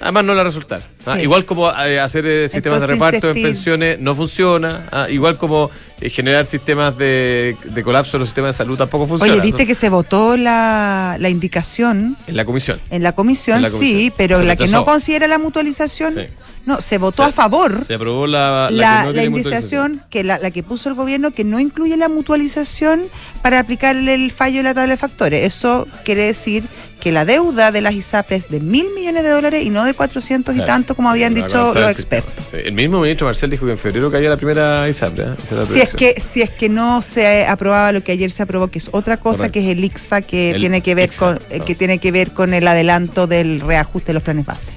Además, 0.00 0.24
no 0.24 0.32
le 0.32 0.36
va 0.36 0.40
a 0.42 0.44
resultar. 0.44 0.82
¿ah? 1.06 1.20
Igual 1.20 1.44
como 1.46 1.70
eh, 1.70 1.98
hacer 1.98 2.26
eh, 2.26 2.48
sistemas 2.48 2.80
de 2.82 2.86
reparto 2.86 3.30
en 3.30 3.42
pensiones 3.42 3.98
no 4.00 4.14
funciona. 4.14 4.86
¿ah? 4.92 5.08
Igual 5.08 5.38
como 5.38 5.70
eh, 6.00 6.10
generar 6.10 6.44
sistemas 6.46 6.96
de, 6.98 7.56
de 7.64 7.82
colapso 7.82 8.16
en 8.16 8.20
los 8.20 8.28
sistemas 8.28 8.54
de 8.54 8.58
salud 8.58 8.76
tampoco 8.76 9.06
funciona. 9.06 9.32
Oye, 9.32 9.40
viste 9.42 9.62
¿no? 9.62 9.66
que 9.68 9.74
se 9.74 9.88
votó 9.88 10.36
la, 10.36 11.16
la 11.18 11.28
indicación 11.30 12.16
En 12.26 12.36
la 12.36 12.44
comisión. 12.44 12.78
en 12.90 13.02
la 13.02 13.12
comisión, 13.12 13.56
En 13.56 13.62
la 13.62 13.70
comisión. 13.70 13.98
sí, 14.00 14.12
pero 14.16 14.38
Se 14.40 14.44
la 14.44 14.56
que 14.56 14.68
no 14.68 14.84
considera 14.84 15.26
la 15.28 15.38
mutualización, 15.38 16.14
Sí. 16.14 16.26
no, 16.66 16.80
se 16.82 16.98
votó 16.98 17.22
Se- 17.22 17.30
a 17.30 17.32
favor. 17.32 17.82
Se 17.84 17.94
aprobó 17.94 18.26
la, 18.26 18.68
la, 18.70 18.70
La, 18.70 19.00
que 19.00 19.06
no 19.06 19.12
la 19.12 19.20
tiene 19.22 19.36
indexación, 19.38 20.02
que 20.10 20.24
la, 20.24 20.38
la 20.38 20.50
que 20.50 20.62
puso 20.62 20.88
el 20.90 20.94
gobierno, 20.94 21.30
que 21.30 21.44
no 21.44 21.58
incluye 21.58 21.96
la 21.96 22.08
mutualización 22.10 23.04
para 23.40 23.60
aplicarle 23.60 24.12
el 24.14 24.30
fallo 24.30 24.58
de 24.58 24.62
la 24.64 24.74
tabla 24.74 24.92
de 24.92 24.96
factores. 24.98 25.42
Eso 25.44 25.86
quiere 26.04 26.24
decir 26.24 26.68
que 27.00 27.12
la 27.12 27.24
deuda 27.24 27.70
de 27.72 27.80
las 27.82 27.94
ISAPRES 27.94 28.48
de 28.48 28.58
mil 28.60 28.86
millones 28.94 29.22
de 29.22 29.30
dólares 29.30 29.62
y 29.64 29.70
no 29.70 29.84
de 29.84 29.94
400 29.94 30.54
y 30.54 30.58
Claro. 30.58 30.72
tanto 30.72 30.94
como 30.94 31.10
habían 31.10 31.34
dicho 31.34 31.72
los 31.74 31.90
expertos. 31.90 32.32
Sí, 32.50 32.56
El 32.64 32.72
mismo 32.72 33.00
ministro 33.00 33.26
Marcel 33.26 33.50
dijo 33.50 33.64
que 33.66 33.72
en 33.72 33.78
febrero 33.78 34.10
caía 34.10 34.30
la 34.30 34.36
primera 34.36 34.88
ISAPRE. 34.88 35.24
¿eh? 35.24 35.28
Es 35.42 35.52
la 35.52 35.62
Si 35.62 35.80
es, 35.80 35.92
que, 35.94 36.20
si 36.20 36.42
es 36.42 36.50
que 36.50 36.68
no 36.68 37.02
se 37.02 37.46
aprobaba 37.46 37.92
lo 37.92 38.02
que 38.02 38.12
ayer 38.12 38.30
se 38.30 38.42
aprobó, 38.42 38.68
que 38.68 38.78
es 38.78 38.88
otra 38.92 39.18
cosa, 39.18 39.38
Correcto. 39.38 39.52
que 39.54 39.60
es 39.70 39.76
el 39.76 39.84
IXA, 39.84 40.22
que 40.22 40.50
El 40.52 40.60
tiene 40.60 40.80
que 40.80 40.94
ver 40.94 41.06
ICSA, 41.10 41.26
con 41.26 41.38
eh, 41.50 41.60
que 41.60 41.74
tiene 41.74 41.98
que 41.98 42.10
ver 42.12 42.30
con 42.32 42.54
el 42.54 42.66
adelanto 42.66 43.26
del 43.26 43.60
reajuste 43.60 44.08
de 44.08 44.14
los 44.14 44.22
planes 44.22 44.46
base. 44.46 44.72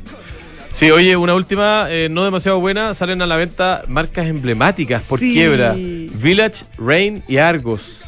Sí, 0.72 0.92
oye, 0.92 1.16
una 1.18 1.34
última, 1.34 1.88
eh, 1.90 2.10
no 2.12 2.24
demasiado 2.26 2.60
buena, 2.60 2.94
salen 2.94 3.22
a 3.24 3.26
la 3.26 3.38
venta 3.38 3.84
marcas 3.88 4.28
emblemáticas 4.28 5.06
por 5.08 5.20
Sí. 5.20 5.34
quiebra. 5.34 5.74
Village, 5.76 6.66
Rain 6.78 7.24
y 7.28 7.38
Argos. 7.38 8.02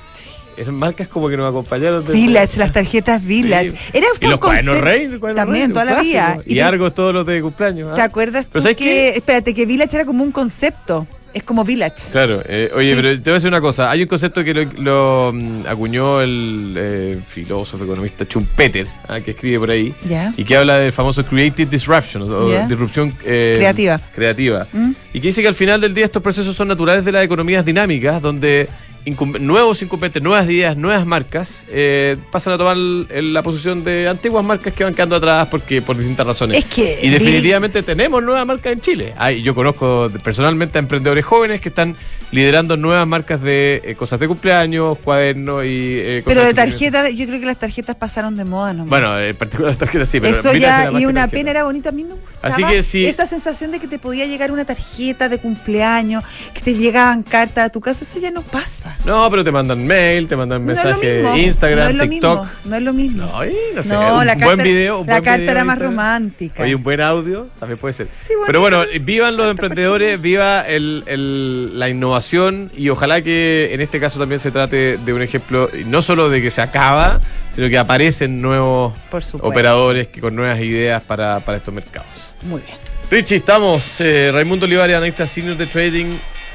Eran 0.57 0.75
marcas 0.75 1.07
como 1.07 1.29
que 1.29 1.37
nos 1.37 1.47
acompañaron. 1.49 2.01
desde- 2.05 2.13
Village, 2.13 2.59
las 2.59 2.71
tarjetas 2.73 3.23
Village. 3.23 3.69
Sí. 3.69 3.75
Era 3.93 4.07
Y 4.19 4.25
los 4.27 4.39
cuadernos 4.39 4.77
cuaderno 4.79 5.35
También, 5.35 5.71
toda 5.73 5.85
la 5.85 6.01
vida. 6.01 6.25
clásico. 6.33 6.43
Y, 6.45 6.55
te- 6.55 6.63
Argos 6.63 6.93
todos 6.95 7.13
los 7.13 7.25
de 7.25 7.41
cumpleaños. 7.41 7.89
¿ah? 7.91 7.95
¿Te 7.95 8.01
acuerdas 8.01 8.45
Pero 8.51 8.59
tú 8.59 8.63
¿sabes 8.63 8.77
que, 8.77 8.83
qué? 8.83 9.09
espérate, 9.17 9.53
que 9.53 9.65
Village 9.65 9.95
era 9.95 10.05
como 10.05 10.23
un 10.23 10.31
concepto? 10.31 11.07
Es 11.33 11.43
como 11.43 11.63
Village. 11.63 12.11
Claro, 12.11 12.41
eh, 12.45 12.69
oye, 12.75 12.89
Sí. 12.89 12.93
pero 12.97 13.07
te 13.13 13.21
voy 13.21 13.31
a 13.31 13.33
decir 13.35 13.47
una 13.47 13.61
cosa. 13.61 13.89
Hay 13.89 14.01
un 14.01 14.07
concepto 14.09 14.43
que 14.43 14.53
lo, 14.53 14.63
lo, 14.73 15.31
mm, 15.33 15.65
acuñó 15.65 16.19
el 16.19 16.73
eh, 16.77 17.19
filósofo, 17.25 17.85
economista 17.85 18.25
Schumpeter, 18.25 18.85
ah, 19.07 19.21
que 19.21 19.31
escribe 19.31 19.59
por 19.59 19.71
ahí, 19.71 19.93
¿Ya? 20.03 20.33
y 20.35 20.43
que 20.43 20.57
habla 20.57 20.77
del 20.79 20.91
famoso 20.91 21.25
creative 21.25 21.71
disruption, 21.71 22.23
o 22.29 22.67
disrupción 22.67 23.13
eh, 23.23 23.53
Creativa. 23.59 24.01
creativa. 24.13 24.67
¿Mm? 24.73 24.91
Y 25.13 25.21
que 25.21 25.27
dice 25.29 25.41
que 25.41 25.47
al 25.47 25.55
final 25.55 25.79
del 25.79 25.93
día 25.93 26.03
estos 26.03 26.21
procesos 26.21 26.53
son 26.53 26.67
naturales 26.67 27.05
de 27.05 27.13
las 27.13 27.23
economías 27.23 27.63
dinámicas, 27.63 28.21
donde 28.21 28.67
incum- 29.05 29.39
nuevos 29.39 29.81
incumbentes, 29.81 30.21
nuevas 30.21 30.49
ideas, 30.49 30.77
nuevas 30.77 31.05
marcas 31.05 31.65
eh, 31.69 32.17
pasan 32.31 32.53
a 32.53 32.57
tomar 32.57 32.77
la 32.77 33.41
posición 33.41 33.83
de 33.83 34.07
antiguas 34.07 34.43
marcas 34.45 34.73
que 34.73 34.83
van 34.83 34.93
quedando 34.93 35.15
atrás 35.15 35.47
porque 35.49 35.81
por 35.81 35.97
distintas 35.97 36.25
razones. 36.27 36.57
Es 36.57 36.65
que 36.65 36.99
y 37.01 37.09
definitivamente 37.09 37.83
tenemos 37.83 38.23
nuevas 38.23 38.45
marcas 38.45 38.73
en 38.73 38.81
Chile. 38.81 39.13
Hay, 39.17 39.41
yo 39.41 39.55
conozco 39.55 40.09
personalmente 40.23 40.77
a 40.77 40.79
emprendedores 40.79 41.25
jóvenes 41.25 41.61
que 41.61 41.69
están 41.69 41.95
liderando 42.31 42.77
nuevas 42.77 43.05
marcas 43.07 43.41
de 43.41 43.81
eh, 43.83 43.95
cosas 43.95 44.19
de 44.19 44.27
cumpleaños, 44.27 44.97
cuadernos 44.99 45.65
y 45.65 45.67
eh, 45.99 46.21
cosas 46.23 46.35
Pero 46.35 46.41
de 46.43 46.49
entretenimiento. 46.51 46.91
tarjeta, 46.97 47.09
yo 47.09 47.25
creo 47.27 47.39
que 47.39 47.45
las 47.45 47.57
tarjetas 47.59 47.95
pasaron 47.95 48.35
de 48.37 48.45
moda 48.45 48.73
nomás. 48.73 48.89
Bueno, 48.89 49.19
en 49.19 49.35
particular 49.35 49.71
las 49.71 49.77
tarjetas 49.77 50.07
sí, 50.09 50.19
pero 50.21 50.37
Eso 50.37 50.53
ya, 50.53 50.89
y 50.91 51.05
una 51.05 51.21
tarjeta. 51.21 51.27
pena 51.29 51.51
era 51.51 51.63
bonito. 51.65 51.89
A 51.89 51.91
mí 51.91 52.03
me 52.03 52.13
gustaba 52.13 52.53
Así 52.53 52.63
que 52.63 52.83
sí. 52.83 53.05
esa 53.05 53.27
sensación 53.27 53.71
de 53.71 53.79
que 53.79 53.87
te 53.87 53.99
podía 53.99 54.25
llegar 54.27 54.51
una 54.51 54.63
tarjeta 54.65 55.27
de 55.27 55.39
cumpleaños, 55.39 56.23
que 56.53 56.61
te 56.61 56.73
llegaban 56.75 57.23
cartas 57.23 57.65
a 57.65 57.69
tu 57.69 57.81
casa. 57.81 58.03
Eso 58.03 58.19
ya 58.19 58.31
no 58.31 58.41
pasa. 58.43 58.90
No, 59.05 59.29
pero 59.31 59.43
te 59.43 59.51
mandan 59.51 59.85
mail, 59.85 60.27
te 60.27 60.35
mandan 60.35 60.65
no. 60.65 61.37
Instagram, 61.37 61.87
no 61.87 61.93
lo 62.03 62.09
TikTok. 62.09 62.39
mismo. 62.41 62.51
No 62.65 62.75
es 62.75 62.83
lo 62.83 62.93
mismo. 62.93 63.25
No, 63.25 63.43
no 63.75 63.83
sé. 63.83 63.89
No, 63.93 64.19
un 64.19 64.25
la 64.25 64.35
buen 64.35 64.47
carta, 64.57 64.63
video. 64.63 64.99
un 64.99 65.07
la 65.07 65.13
buen 65.13 65.23
carta 65.23 65.37
video 65.39 65.51
era 65.51 65.63
más 65.65 65.75
Instagram. 65.75 65.91
romántica. 65.91 66.63
Oye, 66.63 66.75
un 66.75 66.83
buen 66.83 67.01
audio 67.01 67.47
también 67.59 67.77
puede 67.79 67.93
ser. 67.93 68.07
Sí, 68.19 68.29
bueno, 68.33 68.43
Pero 68.47 68.61
bueno, 68.61 68.83
vivan 69.01 69.37
los 69.37 69.49
emprendedores, 69.49 70.21
viva 70.21 70.61
el- 70.67 71.03
el- 71.07 71.79
la 71.79 71.89
innovación 71.89 72.71
y 72.77 72.89
ojalá 72.89 73.21
que 73.21 73.69
en 73.73 73.81
este 73.81 73.99
caso 73.99 74.19
también 74.19 74.39
se 74.39 74.51
trate 74.51 74.97
de 74.97 75.13
un 75.13 75.21
ejemplo, 75.21 75.69
no 75.87 76.01
solo 76.01 76.29
de 76.29 76.41
que 76.41 76.51
se 76.51 76.61
acaba, 76.61 77.19
sino 77.49 77.69
que 77.69 77.77
aparecen 77.77 78.41
nuevos 78.41 78.93
operadores 79.41 80.07
que 80.07 80.21
con 80.21 80.35
nuevas 80.35 80.59
ideas 80.59 81.01
para, 81.03 81.39
para 81.41 81.57
estos 81.57 81.73
mercados. 81.73 82.35
Muy 82.43 82.61
bien. 82.61 82.77
Richie, 83.09 83.35
estamos. 83.37 83.99
eh, 83.99 84.31
Raimundo 84.33 84.65
Olivares, 84.65 84.95
analista 84.95 85.27
senior 85.27 85.57
de 85.57 85.65
trading 85.65 86.05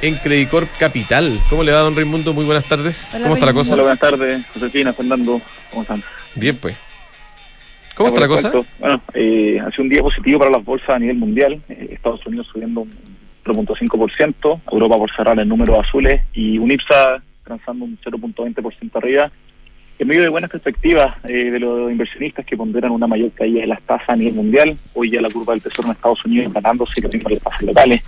en 0.02 0.14
Credicorp 0.16 0.68
Capital. 0.78 1.38
¿Cómo 1.48 1.62
le 1.62 1.72
va, 1.72 1.80
don 1.80 1.94
Raimundo? 1.94 2.32
Muy 2.32 2.44
buenas 2.44 2.64
tardes. 2.64 3.14
Hola, 3.14 3.24
¿Cómo 3.24 3.34
está 3.34 3.46
la 3.46 3.52
cosa? 3.52 3.72
Hola, 3.74 3.82
buenas 3.82 4.00
tardes, 4.00 4.46
Josefina, 4.52 4.92
Fernando, 4.92 5.40
¿cómo 5.70 5.82
están? 5.82 6.02
Bien, 6.34 6.56
pues. 6.56 6.76
¿Cómo 7.94 8.10
está 8.10 8.20
la 8.20 8.28
cosa? 8.28 8.52
Bueno, 8.78 9.02
eh, 9.14 9.58
ha 9.58 9.70
sido 9.70 9.84
un 9.84 9.88
día 9.88 10.02
positivo 10.02 10.38
para 10.38 10.50
las 10.50 10.64
bolsas 10.64 10.90
a 10.90 10.98
nivel 10.98 11.16
mundial. 11.16 11.62
Eh, 11.68 11.88
Estados 11.92 12.26
Unidos 12.26 12.46
subiendo 12.52 12.82
un 12.82 12.90
0.5%, 13.44 14.60
Europa 14.70 14.96
por 14.96 15.10
cerrar 15.16 15.38
en 15.38 15.48
números 15.48 15.82
azules 15.82 16.20
y 16.34 16.58
un 16.58 16.70
IPSA 16.70 17.22
transando 17.44 17.86
un 17.86 17.98
0.20% 18.04 18.96
arriba. 18.96 19.30
En 19.98 20.08
medio 20.08 20.20
de 20.20 20.28
buenas 20.28 20.50
perspectivas 20.50 21.16
eh, 21.24 21.50
de 21.50 21.58
los 21.58 21.90
inversionistas 21.90 22.44
que 22.44 22.54
ponderan 22.54 22.90
una 22.90 23.06
mayor 23.06 23.30
caída 23.30 23.62
de 23.62 23.66
las 23.66 23.80
tasas 23.80 24.10
a 24.10 24.16
nivel 24.16 24.34
mundial, 24.34 24.76
hoy 24.92 25.10
ya 25.10 25.22
la 25.22 25.30
curva 25.30 25.54
del 25.54 25.62
tesoro 25.62 25.88
en 25.88 25.94
Estados 25.94 26.22
Unidos 26.26 26.46
empatándose 26.48 27.00
lo 27.00 27.08
mismo 27.08 27.30
las 27.30 27.42
tasas 27.42 27.62
locales. 27.62 28.02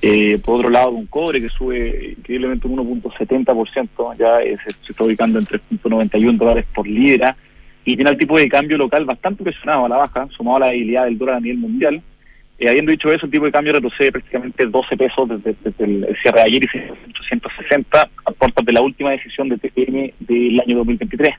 Eh, 0.00 0.38
por 0.44 0.56
otro 0.56 0.70
lado, 0.70 0.90
un 0.90 1.06
cobre 1.06 1.40
que 1.40 1.48
sube 1.48 2.14
increíblemente 2.16 2.68
un 2.68 3.02
1.70%, 3.02 4.16
ya 4.16 4.40
eh, 4.40 4.56
se, 4.64 4.70
se 4.84 4.92
está 4.92 5.04
ubicando 5.04 5.38
en 5.38 5.46
3.91 5.46 6.36
dólares 6.36 6.66
por 6.72 6.86
libra 6.86 7.36
y 7.84 7.96
tiene 7.96 8.10
el 8.10 8.18
tipo 8.18 8.36
de 8.36 8.48
cambio 8.48 8.76
local 8.76 9.04
bastante 9.06 9.42
presionado 9.42 9.86
a 9.86 9.88
la 9.88 9.96
baja, 9.96 10.28
sumado 10.36 10.58
a 10.58 10.60
la 10.60 10.66
debilidad 10.66 11.04
del 11.06 11.18
dólar 11.18 11.36
a 11.36 11.40
nivel 11.40 11.58
mundial. 11.58 12.02
Eh, 12.58 12.68
habiendo 12.68 12.90
dicho 12.90 13.10
eso, 13.12 13.26
el 13.26 13.32
tipo 13.32 13.44
de 13.46 13.52
cambio 13.52 13.72
retrocede 13.72 14.12
prácticamente 14.12 14.66
12 14.66 14.96
pesos 14.96 15.28
desde, 15.28 15.56
el, 15.78 16.16
cierre 16.20 16.40
de 16.40 16.46
ayer 16.46 16.64
y 16.64 16.68
se 16.68 16.86
fue 16.86 16.96
a 16.96 17.08
860 17.08 18.10
a 18.26 18.30
puertas 18.32 18.64
de 18.64 18.72
la 18.72 18.82
última 18.82 19.10
decisión 19.12 19.48
de 19.48 19.58
TPM 19.58 20.12
del 20.18 20.60
año 20.60 20.76
2023. 20.78 21.34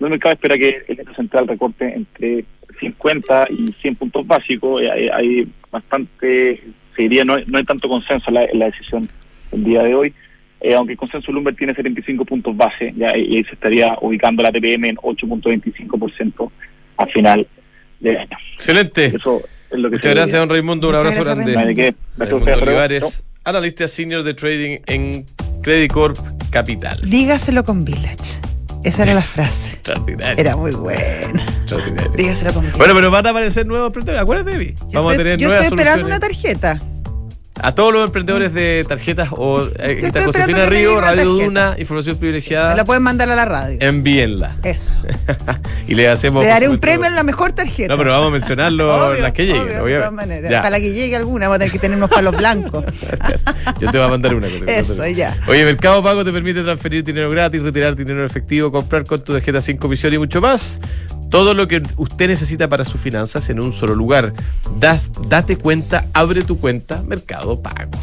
El 0.00 0.10
mercado 0.10 0.34
espera 0.34 0.58
que 0.58 0.84
el 0.88 0.96
Banco 0.96 1.14
Central 1.14 1.48
recorte 1.48 1.94
entre 1.94 2.44
50 2.80 3.48
y 3.50 3.72
100 3.80 3.94
puntos 3.96 4.26
básicos. 4.26 4.82
Eh, 4.82 5.10
hay 5.12 5.48
bastante, 5.70 6.62
se 6.98 7.02
diría, 7.04 7.24
no, 7.24 7.34
hay- 7.36 7.44
no 7.46 7.56
hay 7.58 7.64
tanto 7.64 7.88
consenso 7.88 8.24
en 8.28 8.34
la, 8.34 8.44
en 8.44 8.58
la 8.58 8.66
decisión 8.66 9.08
del 9.52 9.62
día 9.64 9.82
de 9.84 9.94
hoy. 9.94 10.12
Eh, 10.60 10.74
aunque 10.74 10.94
el 10.94 10.98
consenso 10.98 11.30
Bloomberg 11.30 11.56
tiene 11.56 11.72
75 11.72 12.24
puntos 12.24 12.56
base, 12.56 12.92
ya 12.96 13.16
y 13.16 13.36
ahí 13.36 13.44
se 13.44 13.52
estaría 13.52 13.96
ubicando 14.00 14.42
la 14.42 14.50
TPM 14.50 14.86
en 14.88 14.96
8.25% 14.96 16.50
a 16.96 17.06
final 17.06 17.46
del 18.00 18.16
año. 18.18 18.36
Excelente. 18.54 19.06
Eso 19.06 19.42
es 19.70 19.78
lo 19.78 19.88
que 19.88 19.96
Muchas 19.96 20.14
gracias, 20.14 20.38
don 20.40 20.48
Raimundo. 20.48 20.88
Un 20.88 20.94
Muchas 20.96 21.16
abrazo 21.16 21.24
gracias, 21.36 21.54
grande. 21.54 21.86
No 22.16 22.24
Raimundo 22.24 22.46
luego. 22.46 22.62
Olivares, 22.66 23.24
analista 23.44 23.86
senior 23.86 24.24
de 24.24 24.34
trading 24.34 24.78
en 24.86 25.24
Credit 25.62 25.92
Corp 25.92 26.18
Capital. 26.50 27.00
Dígaselo 27.08 27.64
con 27.64 27.84
Village. 27.84 28.40
Esa 28.84 29.04
era 29.04 29.14
la 29.14 29.20
frase. 29.36 29.70
Extraordinario. 29.74 30.38
Era 30.40 30.56
muy 30.56 30.72
buena. 30.72 31.44
Extraordinario. 31.44 32.10
Dígasela 32.16 32.52
con 32.52 32.64
Bueno, 32.76 32.94
pero 32.94 33.10
van 33.12 33.26
a 33.26 33.30
aparecer 33.30 33.64
nuevos 33.66 33.86
emprendedores. 33.88 34.22
Acuérdate, 34.22 34.74
Vamos 34.92 35.12
estoy, 35.12 35.14
a 35.14 35.16
tener 35.18 35.38
yo 35.38 35.48
nuevas 35.48 35.64
estoy 35.66 35.78
esperando 35.78 36.02
soluciones. 36.02 36.06
una 36.06 36.18
tarjeta. 36.20 36.78
A 37.60 37.74
todos 37.74 37.92
los 37.92 38.04
emprendedores 38.04 38.54
de 38.54 38.84
tarjetas 38.88 39.28
o 39.32 39.62
eh, 39.78 40.00
estoy 40.02 40.22
Josefina 40.22 40.58
me 40.58 40.66
Río, 40.66 41.00
Radio. 41.00 41.24
Duna, 41.24 41.74
información 41.78 42.16
Me 42.16 42.20
privilegiada, 42.20 42.74
la 42.76 42.84
pueden 42.84 43.02
mandar 43.02 43.28
a 43.30 43.36
la 43.36 43.44
radio. 43.44 43.76
envíenla. 43.80 44.56
Eso. 44.62 44.98
y 45.88 45.94
le 45.94 46.08
hacemos. 46.08 46.44
Le 46.44 46.50
daré 46.50 46.68
un 46.68 46.78
premio 46.78 47.06
en 47.06 47.14
la 47.14 47.22
mejor 47.22 47.52
tarjeta. 47.52 47.92
No, 47.92 47.98
pero 47.98 48.12
vamos 48.12 48.28
a 48.28 48.30
mencionarlo 48.30 48.94
Obvio, 49.10 49.22
las 49.22 49.32
que 49.32 49.46
lleguen. 49.46 49.80
obvio, 49.80 49.94
de 49.94 49.96
todas 49.96 50.12
maneras. 50.12 50.50
Ya. 50.50 50.62
Para 50.62 50.80
que 50.80 50.92
llegue 50.92 51.16
alguna, 51.16 51.46
vamos 51.46 51.56
a 51.56 51.58
tener 51.60 51.72
que 51.72 51.78
tener 51.78 51.96
unos 51.96 52.10
palos 52.10 52.36
blancos. 52.36 52.84
Yo 53.80 53.90
te 53.90 53.98
voy 53.98 54.06
a 54.06 54.10
mandar 54.10 54.34
una. 54.34 54.46
Eso, 54.66 55.06
ya. 55.08 55.36
Oye, 55.48 55.64
Mercado 55.64 56.02
Pago 56.02 56.24
te 56.24 56.32
permite 56.32 56.62
transferir 56.62 57.04
dinero 57.04 57.30
gratis, 57.30 57.62
retirar 57.62 57.96
dinero 57.96 58.24
efectivo, 58.24 58.70
comprar 58.70 59.04
con 59.04 59.22
tu 59.22 59.32
tarjeta 59.32 59.60
sin 59.60 59.76
comisión 59.76 60.12
y 60.14 60.18
mucho 60.18 60.40
más. 60.40 60.80
Todo 61.30 61.54
lo 61.54 61.68
que 61.68 61.82
usted 61.96 62.28
necesita 62.28 62.68
para 62.68 62.84
sus 62.84 63.00
finanzas 63.00 63.48
en 63.50 63.62
un 63.62 63.72
solo 63.72 63.94
lugar. 63.94 64.32
Das, 64.78 65.10
date 65.28 65.56
cuenta, 65.56 66.06
abre 66.12 66.42
tu 66.42 66.58
cuenta 66.58 67.02
Mercado 67.02 67.60
Pago. 67.60 67.98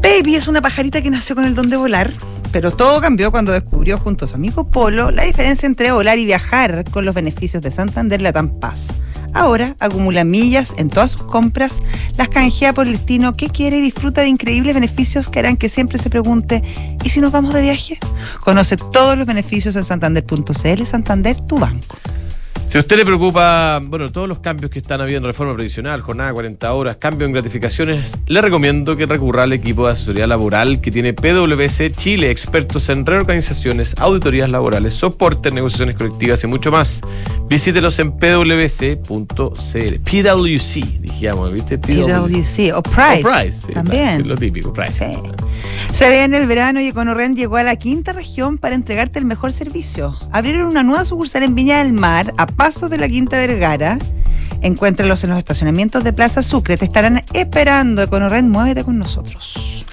Baby 0.00 0.36
es 0.36 0.48
una 0.48 0.60
pajarita 0.60 1.00
que 1.02 1.10
nació 1.10 1.34
con 1.34 1.44
el 1.44 1.54
don 1.54 1.70
de 1.70 1.76
volar, 1.76 2.12
pero 2.52 2.70
todo 2.70 3.00
cambió 3.00 3.30
cuando 3.30 3.52
descubrió 3.52 3.98
junto 3.98 4.26
a 4.26 4.28
su 4.28 4.34
amigo 4.34 4.70
Polo 4.70 5.10
la 5.10 5.24
diferencia 5.24 5.66
entre 5.66 5.92
volar 5.92 6.18
y 6.18 6.26
viajar 6.26 6.84
con 6.90 7.04
los 7.04 7.14
beneficios 7.14 7.62
de 7.62 7.70
Santander 7.70 8.20
Latam 8.20 8.60
Paz. 8.60 8.88
Ahora 9.34 9.74
acumula 9.80 10.22
millas 10.24 10.74
en 10.78 10.88
todas 10.88 11.10
sus 11.10 11.24
compras, 11.24 11.80
las 12.16 12.28
canjea 12.28 12.72
por 12.72 12.86
el 12.86 12.92
destino 12.92 13.36
que 13.36 13.48
quiere 13.48 13.78
y 13.78 13.80
disfruta 13.80 14.20
de 14.20 14.28
increíbles 14.28 14.74
beneficios 14.74 15.28
que 15.28 15.40
harán 15.40 15.56
que 15.56 15.68
siempre 15.68 15.98
se 15.98 16.08
pregunte, 16.08 16.62
¿y 17.02 17.08
si 17.08 17.20
nos 17.20 17.32
vamos 17.32 17.52
de 17.52 17.60
viaje? 17.60 17.98
Conoce 18.40 18.76
todos 18.76 19.18
los 19.18 19.26
beneficios 19.26 19.74
en 19.74 19.82
santander.cl, 19.84 20.84
Santander, 20.86 21.40
tu 21.40 21.58
banco. 21.58 21.98
Si 22.66 22.78
a 22.78 22.80
usted 22.80 22.96
le 22.96 23.04
preocupa, 23.04 23.78
bueno, 23.84 24.10
todos 24.10 24.26
los 24.26 24.40
cambios 24.40 24.70
que 24.70 24.78
están 24.78 25.00
habiendo, 25.00 25.28
reforma 25.28 25.54
previsional, 25.54 26.00
jornada 26.00 26.30
de 26.30 26.34
40 26.34 26.72
horas, 26.72 26.96
cambio 26.96 27.26
en 27.26 27.32
gratificaciones, 27.32 28.18
le 28.26 28.40
recomiendo 28.40 28.96
que 28.96 29.06
recurra 29.06 29.44
al 29.44 29.52
equipo 29.52 29.86
de 29.86 29.92
asesoría 29.92 30.26
laboral 30.26 30.80
que 30.80 30.90
tiene 30.90 31.12
PwC 31.12 31.92
Chile, 31.92 32.30
expertos 32.30 32.88
en 32.88 33.06
reorganizaciones, 33.06 33.94
auditorías 33.98 34.50
laborales, 34.50 34.94
soporte, 34.94 35.50
negociaciones 35.50 35.96
colectivas 35.96 36.42
y 36.42 36.46
mucho 36.46 36.72
más. 36.72 37.02
Visítelos 37.48 37.98
en 37.98 38.12
pwc.cl. 38.12 39.04
PwC, 40.00 40.80
dijamos, 41.00 41.52
¿viste? 41.52 41.78
PwC 41.78 42.72
o 42.74 42.82
Price. 42.82 43.22
O 43.24 43.30
Price, 43.30 43.66
sí, 43.66 43.72
también. 43.72 44.16
sí, 44.16 44.24
lo 44.24 44.36
típico, 44.36 44.72
Price. 44.72 44.92
Sí. 44.92 45.20
Se 45.92 46.08
ve 46.08 46.24
en 46.24 46.34
el 46.34 46.46
verano 46.46 46.80
y 46.80 46.88
Econorrent 46.88 47.36
llegó 47.36 47.56
a 47.56 47.62
la 47.62 47.76
quinta 47.76 48.12
región 48.12 48.58
para 48.58 48.74
entregarte 48.74 49.18
el 49.18 49.26
mejor 49.26 49.52
servicio. 49.52 50.16
Abrieron 50.32 50.66
una 50.66 50.82
nueva 50.82 51.04
sucursal 51.04 51.44
en 51.44 51.54
Viña 51.54 51.78
del 51.78 51.92
Mar, 51.92 52.34
a 52.36 52.46
pasos 52.56 52.90
de 52.90 52.98
la 52.98 53.08
Quinta 53.08 53.36
Vergara. 53.38 53.98
Encuéntralos 54.62 55.22
en 55.24 55.30
los 55.30 55.38
estacionamientos 55.38 56.04
de 56.04 56.12
Plaza 56.12 56.42
Sucre. 56.42 56.76
Te 56.76 56.84
estarán 56.84 57.22
esperando. 57.32 58.02
Econorrent, 58.02 58.48
muévete 58.48 58.84
con 58.84 58.98
nosotros. 58.98 59.86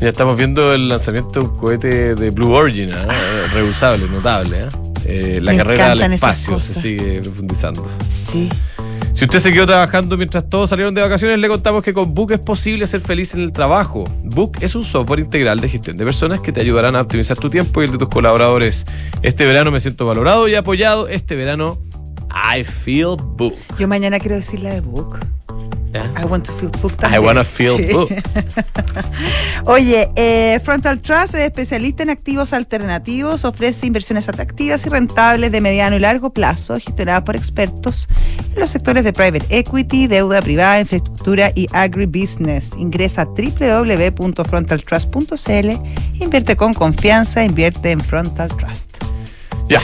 Ya 0.00 0.08
estamos 0.08 0.36
viendo 0.36 0.74
el 0.74 0.88
lanzamiento 0.88 1.40
de 1.40 1.46
un 1.46 1.56
cohete 1.56 2.14
de 2.14 2.30
Blue 2.30 2.52
Origin, 2.52 2.92
¿ah? 2.92 3.06
Eh, 3.10 3.46
reusable, 3.54 4.06
notable. 4.08 4.64
¿ah? 4.64 4.68
Eh, 5.06 5.38
la 5.40 5.52
Me 5.52 5.58
carrera 5.58 5.92
al 5.92 6.12
espacio 6.12 6.60
se 6.60 6.80
sigue 6.80 7.22
profundizando. 7.22 7.88
Sí. 8.30 8.48
Si 9.16 9.24
usted 9.24 9.40
se 9.40 9.50
quedó 9.50 9.64
trabajando 9.64 10.18
mientras 10.18 10.46
todos 10.46 10.68
salieron 10.68 10.94
de 10.94 11.00
vacaciones, 11.00 11.38
le 11.38 11.48
contamos 11.48 11.82
que 11.82 11.94
con 11.94 12.12
Book 12.12 12.32
es 12.32 12.38
posible 12.38 12.86
ser 12.86 13.00
feliz 13.00 13.32
en 13.32 13.40
el 13.40 13.50
trabajo. 13.50 14.04
Book 14.22 14.58
es 14.60 14.74
un 14.74 14.84
software 14.84 15.20
integral 15.20 15.58
de 15.58 15.70
gestión 15.70 15.96
de 15.96 16.04
personas 16.04 16.40
que 16.40 16.52
te 16.52 16.60
ayudarán 16.60 16.94
a 16.96 17.00
optimizar 17.00 17.38
tu 17.38 17.48
tiempo 17.48 17.80
y 17.80 17.86
el 17.86 17.92
de 17.92 17.96
tus 17.96 18.10
colaboradores. 18.10 18.84
Este 19.22 19.46
verano 19.46 19.70
me 19.70 19.80
siento 19.80 20.04
valorado 20.04 20.48
y 20.48 20.54
apoyado. 20.54 21.08
Este 21.08 21.34
verano, 21.34 21.78
I 22.30 22.62
feel 22.62 23.16
Book. 23.18 23.54
Yo 23.78 23.88
mañana 23.88 24.20
quiero 24.20 24.36
decir 24.36 24.60
la 24.60 24.74
de 24.74 24.82
Book. 24.82 25.20
I 25.94 26.24
want 26.24 26.44
to 26.46 26.52
feel 26.52 26.70
Book 26.82 26.92
I 26.92 26.96
también. 26.96 27.24
wanna 27.24 27.44
feel 27.56 27.76
Sí. 27.78 27.92
Book. 27.92 28.08
Oye, 29.64 30.10
eh, 30.16 30.60
Frontal 30.62 31.00
Trust 31.00 31.34
es 31.34 31.40
especialista 31.42 32.02
en 32.02 32.10
activos 32.10 32.52
alternativos, 32.52 33.44
ofrece 33.44 33.86
inversiones 33.86 34.28
atractivas 34.28 34.84
y 34.86 34.90
rentables 34.90 35.50
de 35.52 35.60
mediano 35.60 35.94
y 35.96 36.00
largo 36.00 36.32
plazo, 36.34 36.74
gestionadas 36.74 37.22
por 37.22 37.36
expertos 37.36 38.08
en 38.54 38.60
los 38.60 38.70
sectores 38.70 39.04
de 39.04 39.12
private 39.12 39.46
equity, 39.50 40.06
deuda 40.06 40.40
privada, 40.42 40.80
infraestructura 40.80 41.50
y 41.54 41.66
agribusiness. 41.72 42.70
Ingresa 42.76 43.22
a 43.22 43.26
www.frontaltrust.cl, 43.26 45.70
invierte 46.22 46.56
con 46.56 46.74
confianza, 46.74 47.44
invierte 47.44 47.90
en 47.92 48.00
Frontal 48.00 48.48
Trust. 48.56 48.92
Ya. 49.68 49.82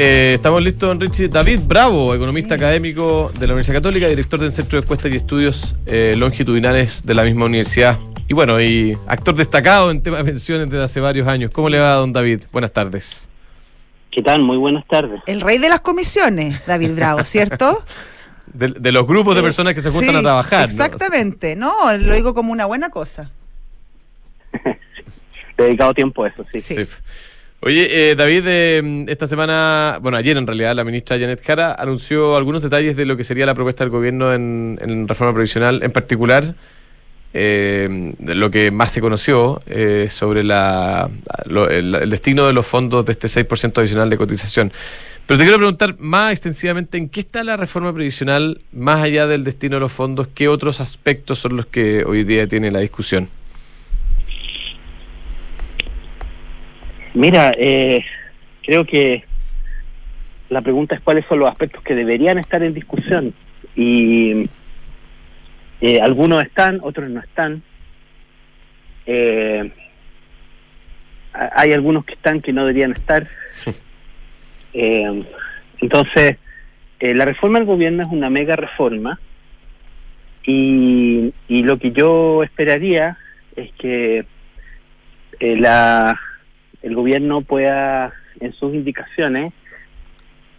Eh, 0.00 0.34
estamos 0.36 0.62
listos, 0.62 0.88
don 0.88 1.00
Richie. 1.00 1.26
David 1.26 1.58
Bravo, 1.66 2.14
economista 2.14 2.54
académico 2.54 3.32
de 3.36 3.48
la 3.48 3.54
Universidad 3.54 3.78
Católica, 3.78 4.06
director 4.06 4.38
del 4.38 4.52
Centro 4.52 4.78
de 4.78 4.84
Encuestas 4.84 5.10
y 5.12 5.16
Estudios 5.16 5.74
eh, 5.86 6.14
Longitudinales 6.16 7.04
de 7.04 7.14
la 7.16 7.24
misma 7.24 7.46
universidad. 7.46 7.98
Y 8.28 8.32
bueno, 8.32 8.60
y 8.60 8.96
actor 9.08 9.34
destacado 9.34 9.90
en 9.90 10.00
temas 10.00 10.24
de 10.24 10.30
pensiones 10.30 10.70
desde 10.70 10.84
hace 10.84 11.00
varios 11.00 11.26
años. 11.26 11.50
¿Cómo 11.52 11.68
le 11.68 11.80
va, 11.80 11.94
don 11.94 12.12
David? 12.12 12.42
Buenas 12.52 12.70
tardes. 12.72 13.28
¿Qué 14.12 14.22
tal? 14.22 14.40
Muy 14.42 14.56
buenas 14.56 14.86
tardes. 14.86 15.20
El 15.26 15.40
rey 15.40 15.58
de 15.58 15.68
las 15.68 15.80
comisiones, 15.80 16.64
David 16.64 16.94
Bravo, 16.94 17.24
¿cierto? 17.24 17.82
De, 18.46 18.68
de 18.68 18.92
los 18.92 19.04
grupos 19.04 19.34
de 19.34 19.42
personas 19.42 19.74
que 19.74 19.80
se 19.80 19.90
juntan 19.90 20.10
Sí, 20.10 20.16
a 20.16 20.22
trabajar. 20.22 20.60
¿no? 20.60 20.64
Exactamente, 20.66 21.56
no, 21.56 21.72
lo 21.98 22.14
digo 22.14 22.34
como 22.34 22.52
una 22.52 22.66
buena 22.66 22.88
cosa. 22.90 23.32
Dedicado 25.58 25.92
tiempo 25.92 26.22
a 26.22 26.28
eso, 26.28 26.46
sí. 26.52 26.60
Sí. 26.60 26.86
Oye, 27.60 28.10
eh, 28.10 28.14
David, 28.14 28.44
eh, 28.46 29.04
esta 29.08 29.26
semana, 29.26 29.98
bueno, 30.00 30.16
ayer 30.16 30.36
en 30.36 30.46
realidad, 30.46 30.76
la 30.76 30.84
ministra 30.84 31.18
Janet 31.18 31.42
Jara 31.44 31.74
anunció 31.74 32.36
algunos 32.36 32.62
detalles 32.62 32.96
de 32.96 33.04
lo 33.04 33.16
que 33.16 33.24
sería 33.24 33.46
la 33.46 33.54
propuesta 33.54 33.82
del 33.82 33.90
gobierno 33.90 34.32
en, 34.32 34.78
en 34.80 35.08
reforma 35.08 35.34
previsional, 35.34 35.82
en 35.82 35.90
particular, 35.90 36.54
eh, 37.34 38.14
lo 38.20 38.50
que 38.50 38.70
más 38.70 38.92
se 38.92 39.00
conoció 39.00 39.60
eh, 39.66 40.06
sobre 40.08 40.42
la, 40.42 41.10
el 41.70 42.10
destino 42.10 42.46
de 42.46 42.52
los 42.52 42.66
fondos 42.66 43.04
de 43.04 43.12
este 43.12 43.28
6% 43.28 43.78
adicional 43.78 44.08
de 44.08 44.16
cotización. 44.16 44.72
Pero 45.26 45.38
te 45.38 45.44
quiero 45.44 45.58
preguntar 45.58 45.96
más 45.98 46.32
extensivamente, 46.32 46.96
¿en 46.96 47.10
qué 47.10 47.20
está 47.20 47.44
la 47.44 47.58
reforma 47.58 47.92
previsional, 47.92 48.62
más 48.72 49.02
allá 49.02 49.26
del 49.26 49.44
destino 49.44 49.74
de 49.76 49.80
los 49.80 49.92
fondos? 49.92 50.28
¿Qué 50.34 50.48
otros 50.48 50.80
aspectos 50.80 51.38
son 51.40 51.56
los 51.56 51.66
que 51.66 52.02
hoy 52.04 52.24
día 52.24 52.46
tiene 52.46 52.70
la 52.70 52.78
discusión? 52.78 53.28
Mira, 57.14 57.52
eh, 57.56 58.04
creo 58.62 58.84
que 58.84 59.24
la 60.50 60.62
pregunta 60.62 60.94
es 60.94 61.00
cuáles 61.00 61.24
son 61.26 61.40
los 61.40 61.50
aspectos 61.50 61.82
que 61.82 61.94
deberían 61.94 62.38
estar 62.38 62.62
en 62.62 62.74
discusión. 62.74 63.34
Y 63.76 64.48
eh, 65.80 66.00
algunos 66.00 66.42
están, 66.42 66.80
otros 66.82 67.08
no 67.08 67.20
están. 67.20 67.62
Eh, 69.06 69.70
ha- 71.32 71.50
hay 71.60 71.72
algunos 71.72 72.04
que 72.04 72.14
están 72.14 72.40
que 72.40 72.52
no 72.52 72.62
deberían 72.62 72.92
estar. 72.92 73.26
Eh, 74.74 75.24
entonces, 75.80 76.36
eh, 77.00 77.14
la 77.14 77.24
reforma 77.24 77.58
del 77.58 77.66
gobierno 77.66 78.02
es 78.02 78.08
una 78.10 78.28
mega 78.30 78.54
reforma 78.56 79.18
y, 80.44 81.32
y 81.48 81.62
lo 81.62 81.78
que 81.78 81.92
yo 81.92 82.42
esperaría 82.42 83.16
es 83.56 83.70
que 83.78 84.24
la, 85.40 86.18
el 86.82 86.94
gobierno 86.94 87.42
pueda 87.42 88.12
en 88.40 88.52
sus 88.52 88.74
indicaciones 88.74 89.52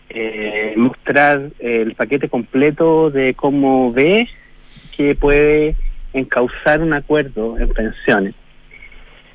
eh, 0.09 0.73
mostrar 0.75 1.51
el 1.59 1.93
paquete 1.95 2.29
completo 2.29 3.11
de 3.11 3.35
cómo 3.35 3.91
ve 3.93 4.27
que 4.95 5.15
puede 5.15 5.75
encauzar 6.13 6.81
un 6.81 6.93
acuerdo 6.93 7.57
en 7.59 7.69
pensiones. 7.69 8.33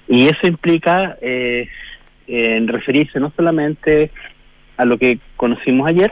Y 0.09 0.27
eso 0.27 0.47
implica 0.47 1.17
eh, 1.21 1.69
en 2.27 2.69
referirse 2.69 3.21
no 3.21 3.33
solamente 3.37 4.11
a 4.77 4.85
lo 4.85 4.99
que 4.99 5.19
conocimos 5.37 5.87
ayer, 5.87 6.11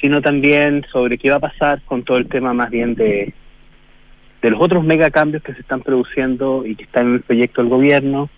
sino 0.00 0.20
también 0.20 0.84
sobre 0.90 1.16
qué 1.16 1.30
va 1.30 1.36
a 1.36 1.40
pasar 1.40 1.80
con 1.82 2.02
todo 2.02 2.18
el 2.18 2.28
tema 2.28 2.52
más 2.52 2.70
bien 2.70 2.94
de, 2.94 3.32
de 4.42 4.50
los 4.50 4.60
otros 4.60 4.84
megacambios 4.84 5.42
que 5.42 5.54
se 5.54 5.60
están 5.60 5.80
produciendo 5.80 6.66
y 6.66 6.74
que 6.74 6.84
están 6.84 7.06
en 7.06 7.14
el 7.14 7.20
proyecto 7.20 7.62
del 7.62 7.70
gobierno. 7.70 8.28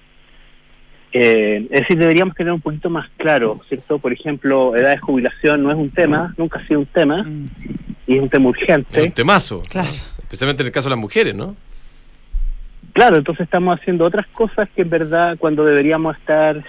Eh, 1.16 1.68
es 1.70 1.80
decir, 1.82 1.96
deberíamos 1.96 2.34
tener 2.34 2.52
un 2.52 2.60
poquito 2.60 2.90
más 2.90 3.08
claro, 3.18 3.60
¿cierto? 3.68 4.00
Por 4.00 4.12
ejemplo, 4.12 4.74
edad 4.74 4.90
de 4.90 4.98
jubilación 4.98 5.62
no 5.62 5.70
es 5.70 5.76
un 5.76 5.88
tema, 5.88 6.34
nunca 6.36 6.58
ha 6.58 6.66
sido 6.66 6.80
un 6.80 6.86
tema, 6.86 7.22
Mm, 7.22 7.46
y 8.08 8.16
es 8.16 8.20
un 8.22 8.28
tema 8.28 8.50
Es 8.50 8.56
urgente. 8.56 9.02
un 9.02 9.12
temazo. 9.12 9.62
Claro. 9.70 9.88
Especialmente 10.22 10.64
en 10.64 10.66
el 10.66 10.72
caso 10.72 10.88
de 10.88 10.96
las 10.96 10.98
mujeres, 10.98 11.32
¿no? 11.36 11.54
Claro, 12.94 13.16
entonces 13.16 13.44
estamos 13.44 13.78
haciendo 13.78 14.04
otras 14.04 14.26
cosas 14.28 14.68
que 14.74 14.82
en 14.82 14.90
verdad 14.90 15.36
cuando 15.38 15.64
deberíamos 15.64 16.16
estar, 16.16 16.64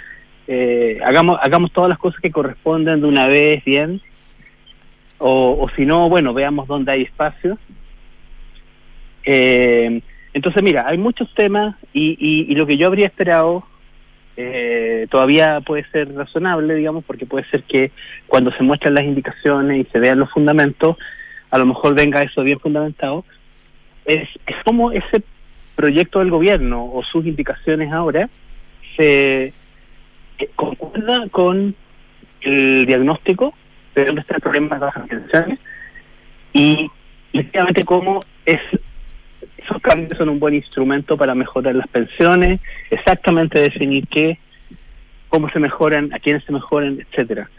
eh, 0.48 1.00
hagamos, 1.04 1.40
hagamos 1.42 1.72
todas 1.72 1.90
las 1.90 1.98
cosas 1.98 2.20
que 2.22 2.30
corresponden 2.30 3.02
de 3.02 3.08
una 3.08 3.26
vez 3.28 3.64
bien, 3.66 4.00
o, 5.18 5.58
o 5.60 5.70
si 5.76 5.86
no, 5.88 6.08
bueno, 6.08 6.36
veamos 6.36 6.68
dónde 6.68 6.92
hay 6.92 7.02
espacio. 7.02 7.58
Eh, 9.24 10.02
entonces, 10.34 10.62
mira, 10.62 10.86
hay 10.88 10.98
muchos 11.00 11.34
temas 11.34 11.76
y, 11.94 12.16
y, 12.20 12.52
y 12.52 12.56
lo 12.56 12.68
que 12.68 12.78
yo 12.78 12.88
habría 12.88 13.08
esperado 13.08 13.66
eh, 14.38 15.08
todavía 15.10 15.62
puede 15.62 15.86
ser 15.92 16.14
razonable, 16.14 16.76
digamos, 16.76 17.04
porque 17.06 17.26
puede 17.26 17.46
ser 17.50 17.64
que 17.64 17.92
cuando 18.28 18.52
se 18.52 18.64
muestran 18.64 18.94
las 18.94 19.04
indicaciones 19.04 19.86
y 19.86 19.92
se 19.92 20.00
vean 20.00 20.20
los 20.20 20.32
fundamentos, 20.32 20.98
a 21.52 21.58
lo 21.58 21.66
mejor 21.66 21.96
venga 21.96 22.22
eso 22.22 22.44
bien 22.44 22.60
fundamentado. 22.60 23.24
Es, 24.06 24.28
es 24.46 24.56
como 24.64 24.92
ese 24.92 25.24
proyecto 25.76 26.20
del 26.20 26.32
gobierno 26.32 26.86
o 26.86 27.04
sus 27.04 27.26
indicaciones 27.26 27.92
ahora 27.92 28.30
se 28.96 29.54
eh, 30.38 30.50
concuerda 30.56 31.28
con 31.30 31.76
el 32.42 32.86
diagnóstico 32.86 33.54
de 33.94 34.06
dónde 34.06 34.22
está 34.22 34.36
el 34.36 34.42
problema 34.42 34.78
de 34.78 34.86
las 34.86 35.08
pensiones 35.08 35.60
y 36.54 36.90
efectivamente 37.34 37.84
cómo 37.84 38.22
es 38.46 38.62
esos 39.66 39.82
cambios 39.82 40.18
son 40.18 40.30
un 40.30 40.40
buen 40.40 40.54
instrumento 40.54 41.18
para 41.18 41.36
mejorar 41.36 41.76
las 41.76 41.88
pensiones, 41.88 42.60
exactamente 42.90 43.60
definir 43.60 44.08
qué, 44.08 44.38
cómo 45.30 45.50
se 45.50 45.60
mejoran, 45.60 46.14
a 46.14 46.20
quiénes 46.20 46.44
se 46.44 46.52
mejoran, 46.52 47.00
etcétera. 47.02 47.50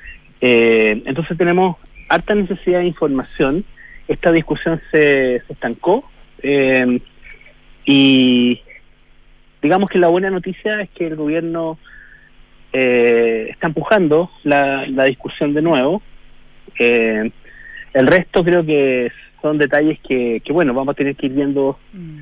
Eh, 0.41 1.03
entonces 1.05 1.37
tenemos 1.37 1.77
harta 2.09 2.35
necesidad 2.35 2.81
de 2.81 2.87
información. 2.87 3.65
Esta 4.07 4.31
discusión 4.31 4.81
se, 4.91 5.37
estancó 5.49 6.09
eh, 6.43 7.01
y 7.85 8.61
digamos 9.63 9.91
que 9.91 9.99
la 9.99 10.09
buena 10.09 10.31
noticia 10.31 10.81
es 10.81 10.91
que 10.91 11.09
el 11.09 11.17
gobierno 11.17 11.79
eh, 12.73 13.49
está 13.51 13.67
empujando 13.67 14.31
la, 14.45 14.87
la 14.87 15.05
discusión 15.05 15.55
de 15.55 15.63
nuevo. 15.63 16.03
Eh, 16.79 17.31
el 17.95 18.07
resto 18.07 18.45
creo 18.45 18.65
que 18.65 19.11
son 19.43 19.59
detalles 19.59 19.99
que, 20.01 20.41
que, 20.45 20.53
bueno, 20.53 20.75
vamos 20.75 20.93
a 20.93 20.97
tener 20.97 21.17
que 21.17 21.27
ir 21.27 21.33
viendo 21.33 21.79
Mm. 21.93 22.21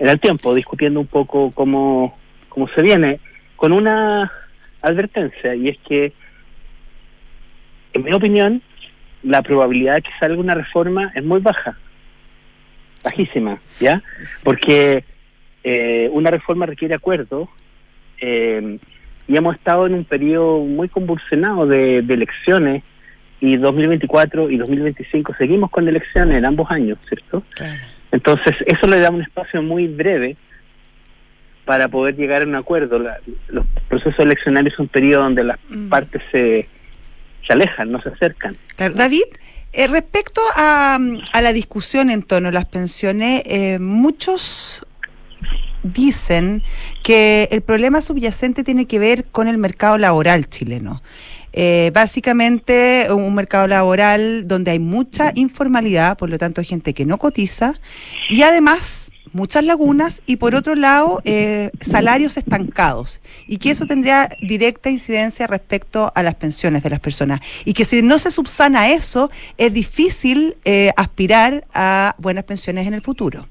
en 0.00 0.08
el 0.08 0.20
tiempo, 0.20 0.54
discutiendo 0.54 1.00
un 1.00 1.06
poco 1.06 1.50
cómo, 1.52 2.16
cómo 2.48 2.68
se 2.68 2.82
viene, 2.82 3.20
con 3.56 3.72
una 3.72 4.30
advertencia, 4.82 5.54
y 5.54 5.68
es 5.68 5.78
que, 5.88 6.12
en 7.92 8.04
mi 8.04 8.12
opinión, 8.12 8.62
la 9.22 9.42
probabilidad 9.42 9.96
de 9.96 10.02
que 10.02 10.10
salga 10.20 10.40
una 10.40 10.54
reforma 10.54 11.10
es 11.14 11.24
muy 11.24 11.40
baja, 11.40 11.76
bajísima, 13.04 13.60
¿ya? 13.80 14.02
Porque 14.44 15.04
eh, 15.64 16.08
una 16.12 16.30
reforma 16.30 16.66
requiere 16.66 16.94
acuerdo, 16.94 17.48
eh, 18.20 18.78
y 19.26 19.36
hemos 19.36 19.56
estado 19.56 19.86
en 19.86 19.94
un 19.94 20.04
periodo 20.04 20.60
muy 20.60 20.88
convulsionado 20.88 21.66
de, 21.66 22.02
de 22.02 22.14
elecciones, 22.14 22.82
y 23.40 23.56
2024 23.56 24.50
y 24.50 24.56
2025 24.56 25.34
seguimos 25.38 25.70
con 25.70 25.86
elecciones 25.88 26.38
en 26.38 26.44
ambos 26.44 26.70
años, 26.70 26.98
¿cierto? 27.08 27.42
Claro. 27.54 27.80
Entonces, 28.10 28.54
eso 28.66 28.86
le 28.86 29.00
da 29.00 29.10
un 29.10 29.22
espacio 29.22 29.62
muy 29.62 29.86
breve 29.86 30.36
para 31.64 31.88
poder 31.88 32.16
llegar 32.16 32.42
a 32.42 32.46
un 32.46 32.54
acuerdo. 32.54 32.98
La- 32.98 33.18
los 33.48 33.66
procesos 33.88 34.18
eleccionarios 34.20 34.74
son 34.74 34.84
un 34.84 34.88
periodo 34.88 35.22
donde 35.24 35.44
las 35.44 35.58
Mm. 35.68 35.88
partes 35.88 36.22
se, 36.32 36.66
se 37.46 37.52
alejan, 37.52 37.92
no 37.92 38.00
se 38.00 38.08
acercan. 38.08 38.56
Claro. 38.76 38.94
David, 38.94 39.24
eh, 39.74 39.86
respecto 39.86 40.40
a, 40.56 40.98
a 41.32 41.42
la 41.42 41.52
discusión 41.52 42.10
en 42.10 42.22
torno 42.22 42.48
a 42.48 42.52
las 42.52 42.64
pensiones, 42.64 43.42
eh, 43.44 43.78
muchos 43.78 44.84
dicen 45.82 46.62
que 47.02 47.48
el 47.52 47.60
problema 47.62 48.00
subyacente 48.00 48.64
tiene 48.64 48.86
que 48.86 48.98
ver 48.98 49.24
con 49.30 49.46
el 49.48 49.58
mercado 49.58 49.98
laboral 49.98 50.48
chileno. 50.48 51.02
Eh, 51.52 51.90
básicamente 51.94 53.08
un 53.10 53.34
mercado 53.34 53.66
laboral 53.66 54.46
donde 54.46 54.72
hay 54.72 54.78
mucha 54.78 55.32
informalidad, 55.34 56.16
por 56.18 56.30
lo 56.30 56.38
tanto 56.38 56.62
gente 56.62 56.94
que 56.94 57.06
no 57.06 57.18
cotiza 57.18 57.74
y 58.28 58.42
además 58.42 59.10
muchas 59.32 59.64
lagunas 59.64 60.22
y 60.26 60.36
por 60.36 60.54
otro 60.54 60.74
lado 60.74 61.20
eh, 61.24 61.70
salarios 61.80 62.36
estancados. 62.36 63.20
Y 63.46 63.58
que 63.58 63.70
eso 63.70 63.86
tendría 63.86 64.28
directa 64.42 64.90
incidencia 64.90 65.46
respecto 65.46 66.12
a 66.14 66.22
las 66.22 66.34
pensiones 66.34 66.82
de 66.82 66.90
las 66.90 67.00
personas. 67.00 67.40
Y 67.64 67.72
que 67.74 67.84
si 67.84 68.02
no 68.02 68.18
se 68.18 68.30
subsana 68.30 68.90
eso 68.90 69.30
es 69.56 69.72
difícil 69.72 70.56
eh, 70.64 70.92
aspirar 70.96 71.64
a 71.74 72.14
buenas 72.18 72.44
pensiones 72.44 72.86
en 72.86 72.94
el 72.94 73.00
futuro. 73.00 73.46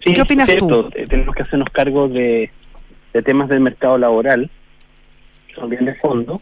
Sí, 0.00 0.12
¿Qué 0.12 0.22
opinas 0.22 0.46
cierto, 0.46 0.90
eh, 0.94 1.06
Tenemos 1.08 1.34
que 1.34 1.42
hacernos 1.42 1.68
cargo 1.70 2.08
de, 2.08 2.50
de 3.12 3.22
temas 3.22 3.48
del 3.48 3.60
mercado 3.60 3.98
laboral, 3.98 4.50
bien 5.66 5.84
de 5.84 5.94
fondo, 5.94 6.40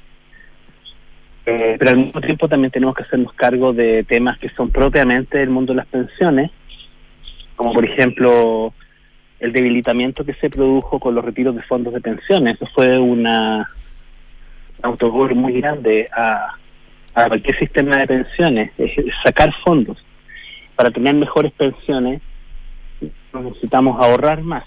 eh, 1.47 1.77
pero 1.79 1.93
al 1.93 1.99
mismo 1.99 2.21
tiempo 2.21 2.49
también 2.49 2.71
tenemos 2.71 2.95
que 2.95 3.03
hacernos 3.03 3.33
cargo 3.35 3.73
de 3.73 4.05
temas 4.05 4.39
que 4.39 4.49
son 4.51 4.71
propiamente 4.71 5.39
del 5.39 5.51
mundo 5.51 5.73
de 5.73 5.79
las 5.79 5.87
pensiones, 5.87 6.51
como 7.55 7.73
por 7.73 7.85
ejemplo 7.85 8.75
el 9.39 9.53
debilitamiento 9.53 10.25
que 10.25 10.35
se 10.35 10.51
produjo 10.51 10.99
con 10.99 11.15
los 11.15 11.25
retiros 11.25 11.55
de 11.55 11.63
fondos 11.63 11.95
de 11.95 12.01
pensiones. 12.01 12.57
Eso 12.57 12.67
fue 12.75 12.99
una 12.99 13.69
un 14.79 14.85
autogol 14.85 15.35
muy 15.35 15.61
grande 15.61 16.09
a, 16.13 16.57
cualquier 17.15 17.59
sistema 17.59 17.97
de 17.97 18.07
pensiones, 18.07 18.71
es 18.77 18.91
sacar 19.25 19.51
fondos 19.65 19.97
para 20.75 20.91
tener 20.91 21.15
mejores 21.15 21.51
pensiones 21.53 22.21
necesitamos 23.33 24.03
ahorrar 24.03 24.43
más. 24.43 24.65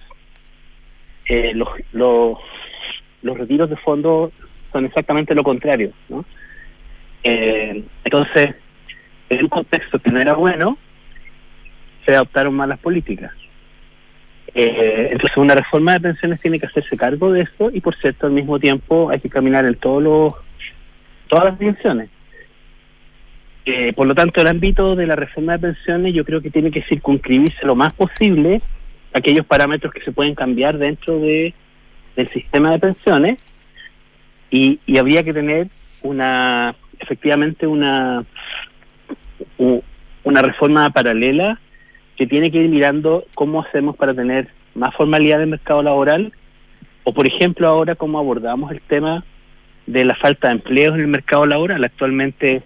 Eh, 1.26 1.54
los, 1.54 1.70
los, 1.92 2.40
los 3.22 3.38
retiros 3.38 3.70
de 3.70 3.76
fondos 3.78 4.32
son 4.72 4.86
exactamente 4.86 5.36
lo 5.36 5.44
contrario, 5.44 5.92
¿no? 6.10 6.26
Eh, 7.24 7.84
entonces, 8.04 8.56
en 9.30 9.44
un 9.44 9.50
contexto 9.50 10.00
que 10.00 10.12
no 10.12 10.20
era 10.20 10.34
bueno, 10.34 10.78
se 12.06 12.16
adoptaron 12.16 12.54
malas 12.54 12.80
políticas. 12.80 13.32
Eh, 14.56 15.10
entonces, 15.12 15.38
una 15.38 15.56
reforma 15.56 15.94
de 15.94 16.00
pensiones 16.00 16.42
tiene 16.42 16.60
que 16.60 16.66
hacerse 16.66 16.98
cargo 16.98 17.32
de 17.32 17.42
eso 17.42 17.70
y, 17.72 17.82
por 17.82 17.96
cierto, 17.98 18.28
al 18.28 18.34
mismo 18.34 18.60
tiempo 18.60 19.10
hay 19.10 19.20
que 19.20 19.30
caminar 19.30 19.66
en 19.66 19.76
todos 19.76 20.02
los, 20.02 20.34
todas 21.28 21.46
las 21.46 21.60
dimensiones. 21.60 22.10
Eh, 23.66 23.94
por 23.94 24.08
lo 24.08 24.16
tanto, 24.16 24.42
el 24.42 24.48
ámbito 24.48 24.96
de 24.96 25.06
la 25.06 25.16
reforma 25.16 25.54
de 25.54 25.74
pensiones 25.74 26.14
yo 26.14 26.26
creo 26.26 26.42
que 26.42 26.50
tiene 26.50 26.72
que 26.72 26.82
circunscribirse 26.84 27.66
lo 27.66 27.76
más 27.76 27.94
posible 27.94 28.62
a 29.14 29.20
aquellos 29.20 29.46
parámetros 29.46 29.94
que 29.94 30.02
se 30.02 30.12
pueden 30.12 30.34
cambiar 30.34 30.78
dentro 30.78 31.20
de 31.20 31.54
del 32.16 32.30
sistema 32.32 32.72
de 32.72 32.80
pensiones 32.80 33.38
y, 34.50 34.80
y 34.86 34.98
habría 34.98 35.24
que 35.24 35.34
tener 35.34 35.68
una 36.02 36.76
efectivamente 37.00 37.68
una 37.68 38.26
una 40.24 40.42
reforma 40.42 40.90
paralela 40.90 41.60
que 42.18 42.28
tiene 42.28 42.52
que 42.52 42.60
ir 42.60 42.70
mirando 42.70 43.26
cómo 43.36 43.62
hacemos 43.62 43.96
para 43.96 44.14
tener 44.14 44.50
más 44.76 44.94
formalidad 44.96 45.38
en 45.38 45.44
el 45.44 45.50
mercado 45.50 45.82
laboral 45.82 46.34
o 47.04 47.14
por 47.14 47.28
ejemplo 47.28 47.68
ahora 47.68 47.96
cómo 47.96 48.20
abordamos 48.20 48.72
el 48.72 48.82
tema 48.82 49.24
de 49.86 50.06
la 50.06 50.16
falta 50.16 50.48
de 50.48 50.56
empleos 50.56 50.96
en 50.96 51.02
el 51.02 51.08
mercado 51.08 51.46
laboral 51.46 51.84
actualmente 51.84 52.64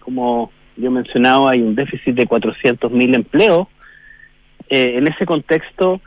como 0.00 0.52
yo 0.76 0.90
mencionaba, 0.90 1.50
hay 1.50 1.62
un 1.62 1.74
déficit 1.74 2.14
de 2.14 2.28
400.000 2.28 3.14
empleos. 3.14 3.66
Eh, 4.68 4.94
en 4.96 5.06
ese 5.06 5.24
contexto, 5.24 6.00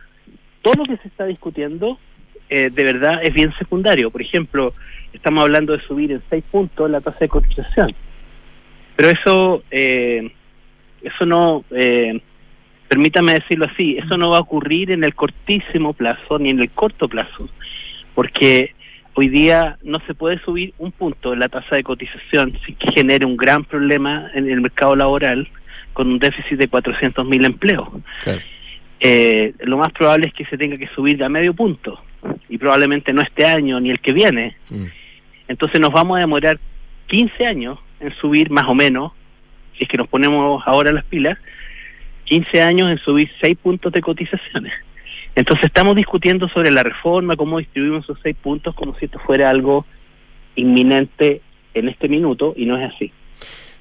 todo 0.62 0.74
lo 0.76 0.84
que 0.86 0.98
se 0.98 1.08
está 1.08 1.26
discutiendo 1.26 1.98
eh, 2.50 2.70
de 2.74 2.84
verdad 2.84 3.20
es 3.24 3.34
bien 3.34 3.54
secundario. 3.58 4.10
Por 4.10 4.22
ejemplo, 4.22 4.74
estamos 5.14 5.44
hablando 5.44 5.74
de 5.74 5.82
subir 5.84 6.12
en 6.12 6.22
6 6.30 6.44
puntos 6.52 6.90
la 6.90 7.02
tasa 7.02 7.20
de 7.20 7.30
cotización. 7.30 7.94
Pero 8.96 9.10
eso, 9.10 9.64
eh, 9.72 10.32
eso 11.02 11.26
no, 11.26 11.64
eh, 11.72 12.20
permítame 12.88 13.34
decirlo 13.34 13.66
así, 13.66 13.98
eso 13.98 14.18
no 14.18 14.32
va 14.32 14.38
a 14.38 14.42
ocurrir 14.42 14.92
en 14.92 15.04
el 15.04 15.16
cortísimo 15.16 15.94
plazo 15.94 16.40
ni 16.40 16.50
en 16.50 16.60
el 16.60 16.72
corto 16.72 17.08
plazo. 17.08 17.48
Porque 18.16 18.74
hoy 19.14 19.30
día 19.30 19.78
no 19.84 20.00
se 20.06 20.14
puede 20.14 20.40
subir 20.40 20.74
un 20.80 20.92
punto 20.92 21.34
en 21.34 21.40
la 21.40 21.50
tasa 21.50 21.76
de 21.76 21.84
cotización 21.84 22.58
sin 22.66 22.76
que 22.76 22.92
genere 22.92 23.26
un 23.26 23.38
gran 23.38 23.64
problema 23.64 24.30
en 24.34 24.50
el 24.50 24.62
mercado 24.62 24.96
laboral 24.96 25.48
con 25.94 26.12
un 26.12 26.20
déficit 26.20 26.58
de 26.58 26.70
400.000 26.70 27.46
empleos. 27.46 27.88
Claro. 28.24 28.42
Eh, 29.00 29.54
lo 29.60 29.78
más 29.78 29.94
probable 29.94 30.28
es 30.28 30.34
que 30.34 30.46
se 30.46 30.58
tenga 30.58 30.78
que 30.78 30.88
subir 30.90 31.24
a 31.24 31.30
medio 31.30 31.54
punto 31.54 32.04
y 32.50 32.58
probablemente 32.58 33.14
no 33.14 33.22
este 33.22 33.46
año 33.46 33.80
ni 33.80 33.92
el 33.92 34.00
que 34.00 34.12
viene. 34.12 34.58
Mm. 34.70 34.86
Entonces 35.48 35.80
nos 35.80 35.92
vamos 35.92 36.18
a 36.18 36.22
demorar 36.22 36.60
15 37.08 37.46
años 37.46 37.80
en 38.00 38.14
subir 38.16 38.50
más 38.50 38.68
o 38.68 38.76
menos, 38.76 39.12
si 39.78 39.84
es 39.84 39.90
que 39.90 39.98
nos 39.98 40.08
ponemos 40.08 40.62
ahora 40.66 40.92
las 40.92 41.06
pilas, 41.06 41.38
15 42.26 42.62
años 42.62 42.92
en 42.92 42.98
subir 43.00 43.30
6 43.42 43.58
puntos 43.58 43.92
de 43.92 44.02
cotizaciones. 44.02 44.74
Entonces 45.36 45.66
estamos 45.66 45.96
discutiendo 45.96 46.50
sobre 46.50 46.72
la 46.72 46.84
reforma, 46.84 47.36
cómo 47.36 47.60
distribuimos 47.60 48.04
esos 48.04 48.20
6 48.24 48.36
puntos, 48.42 48.76
como 48.76 48.98
si 48.98 49.06
esto 49.06 49.20
fuera 49.20 49.50
algo 49.50 49.86
inminente 50.56 51.42
en 51.74 51.90
este 51.90 52.08
minuto 52.08 52.54
y 52.56 52.66
no 52.66 52.78
es 52.78 52.92
así. 52.94 53.12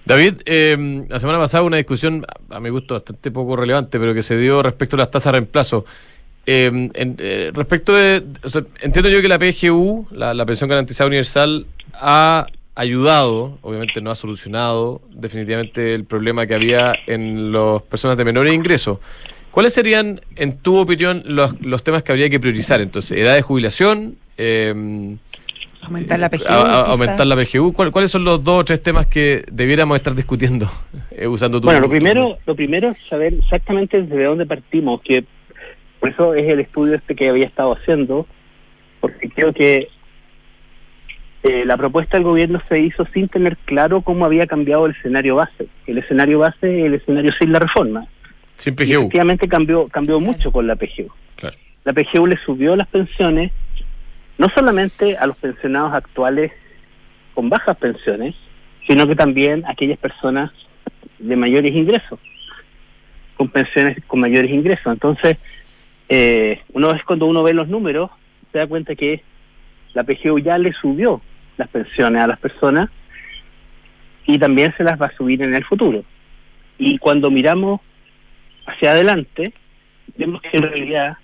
David, 0.05 0.35
eh, 0.47 1.05
la 1.09 1.21
semana 1.21 1.39
pasada 1.39 1.65
una 1.65 1.77
discusión, 1.77 2.25
a 2.49 2.61
mi 2.61 2.71
gusto 2.71 2.95
bastante 2.95 3.31
poco 3.31 3.57
relevante, 3.57 3.99
pero 3.99 4.15
que 4.15 4.23
se 4.23 4.39
dio 4.39 4.63
respecto 4.63 4.97
a 4.97 5.01
las 5.01 5.11
tasas 5.11 5.33
de 5.33 5.41
reemplazo. 5.41 5.85
Eh, 6.51 6.65
en- 6.95 7.17
eh, 7.19 7.51
respecto 7.53 7.95
de, 7.95 8.23
o 8.43 8.49
sea, 8.49 8.63
entiendo 8.81 9.11
yo 9.11 9.21
que 9.21 9.29
la 9.29 9.39
PGU, 9.39 10.07
la, 10.13 10.33
la 10.33 10.47
pensión 10.47 10.71
garantizada 10.71 11.07
universal, 11.07 11.67
ha 11.93 12.47
ayudado, 12.75 13.59
obviamente 13.61 14.01
no 14.01 14.11
ha 14.11 14.15
solucionado 14.15 15.03
definitivamente 15.13 15.93
el 15.93 16.05
problema 16.07 16.47
que 16.47 16.55
había 16.55 16.95
en 17.07 17.53
las 17.53 17.83
personas 17.83 18.17
de 18.17 18.25
menores 18.25 18.55
ingresos. 18.55 18.99
¿Cuáles 19.51 19.75
serían, 19.75 20.23
en 20.37 20.57
tu 20.57 20.79
opinión, 20.79 21.23
los, 21.27 21.61
los 21.61 21.83
temas 21.83 22.03
que 22.03 22.13
habría 22.13 22.31
que 22.31 22.41
priorizar? 22.41 22.81
Entonces, 22.81 23.19
edad 23.19 23.35
de 23.35 23.43
jubilación, 23.43 24.17
eh, 24.39 25.17
Aumentar 25.83 26.19
la 26.19 26.31
PGU. 26.31 26.45
a- 26.49 26.81
a- 26.81 26.83
quizá. 26.85 26.93
aumentar 26.93 27.27
la 27.27 27.37
PGU. 27.37 27.73
¿Cuál- 27.75 27.93
¿Cuáles 27.93 28.11
son 28.11 28.25
los 28.25 28.43
dos 28.43 28.61
o 28.61 28.65
tres 28.65 28.83
temas 28.83 29.07
que 29.07 29.45
debiéramos 29.53 29.97
estar 29.97 30.15
discutiendo 30.15 30.67
eh, 31.11 31.27
usando 31.27 31.61
tu 31.61 31.67
Bueno, 31.67 31.81
lo 31.81 31.91
primero, 31.91 32.39
lo 32.47 32.55
primero 32.55 32.89
es 32.91 32.99
saber 33.07 33.35
exactamente 33.35 34.01
desde 34.03 34.25
dónde 34.25 34.47
partimos, 34.47 35.03
que 35.03 35.25
por 36.01 36.09
eso 36.11 36.35
es 36.35 36.49
el 36.51 36.61
estudio 36.61 36.95
este 36.95 37.15
que 37.17 37.29
había 37.29 37.47
estado 37.47 37.73
haciendo, 37.77 38.27
porque 39.01 39.29
creo 39.31 39.53
que 39.53 39.89
eh, 41.45 41.65
la 41.65 41.77
propuesta 41.77 42.17
del 42.17 42.25
gobierno 42.25 42.61
se 42.69 42.81
hizo 42.81 43.07
sin 43.15 43.29
tener 43.29 43.57
claro 43.59 44.03
cómo 44.03 44.25
había 44.25 44.47
cambiado 44.47 44.87
el 44.87 44.93
escenario 44.97 45.37
base. 45.37 45.69
El 45.87 45.99
escenario 45.99 46.41
base 46.41 46.81
es 46.81 46.87
el 46.87 46.95
escenario 46.95 47.33
sin 47.41 47.53
la 47.53 47.61
reforma. 47.61 48.07
Sin 48.57 48.73
Y 48.75 48.77
PGU. 48.77 49.01
efectivamente 49.03 49.49
cambió, 49.49 49.87
cambió 49.89 50.19
Claro. 50.19 50.33
mucho 50.33 50.51
con 50.53 50.67
la 50.67 50.75
PGU. 50.77 51.13
Claro. 51.37 51.57
La 51.85 51.93
PGU 51.93 52.27
le 52.27 52.37
subió 52.45 52.75
las 52.75 52.89
pensiones, 52.89 53.53
no 54.37 54.49
solamente 54.55 55.17
a 55.17 55.27
los 55.27 55.37
pensionados 55.37 55.95
actuales 55.95 56.51
con 57.35 57.49
bajas 57.49 57.77
pensiones, 57.77 58.35
sino 58.87 59.07
que 59.07 59.15
también 59.15 59.65
a 59.65 59.71
aquellas 59.73 59.99
personas 59.99 60.51
de 61.21 61.37
mayores 61.37 61.73
ingresos, 61.73 62.19
con 63.37 63.49
pensiones 63.49 63.97
con 64.09 64.19
mayores 64.21 64.51
ingresos. 64.51 64.93
Entonces, 64.93 65.37
eh, 66.09 66.63
una 66.73 66.93
vez 66.93 67.05
cuando 67.05 67.27
uno 67.27 67.43
ve 67.43 67.53
los 67.53 67.69
números, 67.69 68.11
se 68.53 68.59
da 68.59 68.67
cuenta 68.67 68.95
que 68.95 69.23
la 69.95 70.05
PGU 70.05 70.39
ya 70.39 70.59
le 70.59 70.73
subió 70.73 71.21
las 71.57 71.69
pensiones 71.69 72.23
a 72.23 72.27
las 72.27 72.39
personas 72.39 72.89
y 74.27 74.39
también 74.39 74.75
se 74.77 74.85
las 74.85 75.01
va 75.01 75.07
a 75.07 75.17
subir 75.17 75.43
en 75.43 75.55
el 75.55 75.65
futuro. 75.65 76.05
Y 76.79 76.99
cuando 76.99 77.31
miramos 77.31 77.81
hacia 78.67 78.93
adelante, 78.93 79.53
vemos 80.17 80.41
que 80.43 80.57
en 80.57 80.63
realidad 80.63 81.17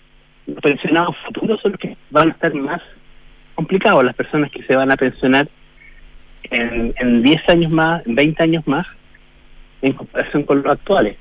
los 0.47 0.61
pensionados 0.61 1.17
futuros 1.25 1.61
son 1.61 1.73
los 1.73 1.81
que 1.81 1.97
van 2.11 2.29
a 2.29 2.33
estar 2.33 2.55
más 2.55 2.83
complicados, 3.55 4.05
las 4.05 4.17
personas 4.17 4.51
que 4.51 4.63
se 4.65 4.75
van 4.75 4.91
a 4.91 4.97
pensionar 4.97 5.49
en, 6.51 6.95
en 6.99 7.23
10 7.23 7.49
años 7.49 7.73
más, 7.73 8.07
en 8.07 8.15
20 8.15 8.43
años 8.43 8.67
más, 8.67 8.87
en 9.83 9.93
comparación 9.93 10.43
con 10.43 10.63
los 10.63 10.73
actuales. 10.73 11.17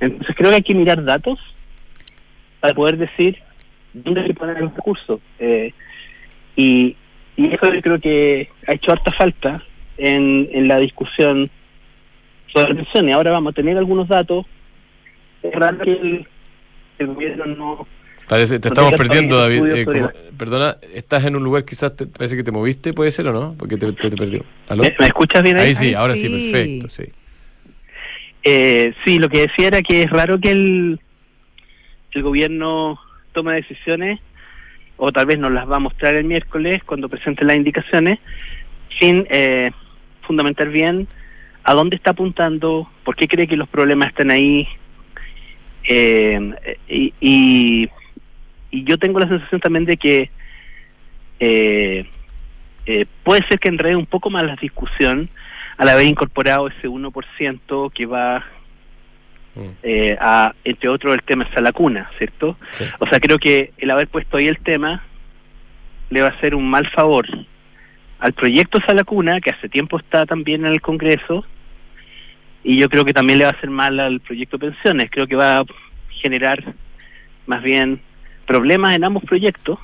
Entonces 0.00 0.36
creo 0.36 0.50
que 0.50 0.56
hay 0.56 0.62
que 0.62 0.74
mirar 0.74 1.04
datos 1.04 1.38
para 2.60 2.74
poder 2.74 2.96
decir 2.96 3.38
dónde 3.92 4.20
hay 4.22 4.26
que 4.28 4.34
poner 4.34 4.60
los 4.60 4.74
recursos. 4.74 5.20
Eh, 5.38 5.72
y, 6.56 6.96
y 7.36 7.46
eso 7.54 7.72
yo 7.72 7.80
creo 7.82 8.00
que 8.00 8.48
ha 8.66 8.72
hecho 8.74 8.92
harta 8.92 9.10
falta 9.16 9.62
en, 9.96 10.48
en 10.52 10.68
la 10.68 10.78
discusión 10.78 11.50
sobre 12.52 12.74
pensiones. 12.74 13.14
Ahora 13.14 13.30
vamos 13.32 13.52
a 13.52 13.54
tener 13.54 13.76
algunos 13.78 14.08
datos. 14.08 14.46
Es 15.42 15.52
raro 15.54 15.78
que 15.78 15.92
el, 15.92 16.26
el 16.98 17.06
gobierno 17.06 17.46
no... 17.46 17.86
Parece, 18.28 18.58
te 18.58 18.68
estamos 18.68 18.92
perdiendo, 18.94 19.38
David. 19.38 19.64
Eh, 19.66 19.84
como- 19.86 20.10
perdona, 20.36 20.76
estás 20.92 21.24
en 21.24 21.34
un 21.36 21.42
lugar 21.44 21.64
quizás, 21.64 21.96
te, 21.96 22.06
parece 22.06 22.36
que 22.36 22.42
te 22.42 22.50
moviste, 22.52 22.92
puede 22.92 23.10
ser 23.10 23.26
o 23.28 23.32
no, 23.32 23.54
porque 23.58 23.78
te, 23.78 23.90
te, 23.92 24.10
te 24.10 24.16
perdió. 24.16 24.44
¿Aló? 24.68 24.82
¿Me, 24.82 24.94
me 24.98 25.06
escuchas 25.06 25.42
bien 25.42 25.56
ahí? 25.56 25.68
Ahí 25.68 25.74
sí, 25.74 25.86
Ahí 25.86 25.94
ahora 25.94 26.14
sí, 26.14 26.28
sí. 26.28 26.28
perfecto, 26.28 26.88
sí. 26.90 27.04
Eh, 28.42 28.92
sí, 29.04 29.18
lo 29.18 29.28
que 29.30 29.40
decía 29.46 29.68
era 29.68 29.82
que 29.82 30.02
es 30.02 30.10
raro 30.10 30.38
que 30.38 30.50
el, 30.50 31.00
el 32.18 32.22
gobierno 32.24 32.98
tome 33.32 33.54
decisiones, 33.54 34.20
o 34.96 35.12
tal 35.12 35.26
vez 35.26 35.38
nos 35.38 35.52
las 35.52 35.70
va 35.70 35.76
a 35.76 35.80
mostrar 35.80 36.14
el 36.14 36.24
miércoles 36.24 36.82
cuando 36.84 37.08
presente 37.08 37.44
las 37.44 37.56
indicaciones, 37.56 38.18
sin 38.98 39.26
eh, 39.30 39.70
fundamentar 40.22 40.68
bien 40.68 41.06
a 41.64 41.74
dónde 41.74 41.96
está 41.96 42.10
apuntando, 42.10 42.90
por 43.04 43.14
qué 43.16 43.28
cree 43.28 43.46
que 43.46 43.56
los 43.56 43.68
problemas 43.68 44.08
están 44.08 44.30
ahí. 44.30 44.66
Eh, 45.84 46.78
y, 46.88 47.14
y, 47.20 47.88
y 48.70 48.84
yo 48.84 48.98
tengo 48.98 49.18
la 49.18 49.28
sensación 49.28 49.60
también 49.60 49.84
de 49.84 49.96
que 49.96 50.30
eh, 51.40 52.06
eh, 52.86 53.06
puede 53.22 53.46
ser 53.48 53.58
que 53.58 53.68
enrede 53.68 53.96
un 53.96 54.06
poco 54.06 54.30
más 54.30 54.44
la 54.44 54.56
discusión 54.56 55.28
al 55.76 55.88
haber 55.88 56.06
incorporado 56.06 56.68
ese 56.68 56.88
1% 56.88 57.92
que 57.92 58.06
va 58.06 58.44
eh, 59.82 60.16
a, 60.20 60.54
entre 60.64 60.88
otros, 60.88 61.14
el 61.14 61.22
tema 61.22 61.44
de 61.52 61.60
la 61.60 61.72
cuna, 61.72 62.10
¿cierto? 62.18 62.56
sí. 62.70 62.84
O 63.00 63.06
sea, 63.06 63.18
creo 63.18 63.38
que 63.38 63.72
el 63.78 63.90
haber 63.90 64.08
puesto 64.08 64.36
ahí 64.36 64.46
el 64.46 64.58
tema 64.58 65.02
le 66.10 66.22
va 66.22 66.28
a 66.28 66.30
hacer 66.30 66.54
un 66.54 66.68
mal 66.68 66.88
favor 66.90 67.26
al 68.18 68.32
proyecto 68.32 68.80
Salacuna, 68.84 69.40
que 69.40 69.50
hace 69.50 69.68
tiempo 69.68 69.98
está 69.98 70.26
también 70.26 70.64
en 70.64 70.72
el 70.72 70.80
Congreso, 70.80 71.44
y 72.64 72.76
yo 72.78 72.88
creo 72.88 73.04
que 73.04 73.12
también 73.12 73.38
le 73.38 73.44
va 73.44 73.50
a 73.50 73.54
hacer 73.54 73.70
mal 73.70 73.98
al 74.00 74.20
proyecto 74.20 74.58
Pensiones. 74.58 75.10
Creo 75.10 75.26
que 75.26 75.36
va 75.36 75.58
a 75.58 75.64
generar 76.20 76.62
más 77.46 77.62
bien 77.62 78.00
problemas 78.46 78.96
en 78.96 79.04
ambos 79.04 79.22
proyectos. 79.24 79.78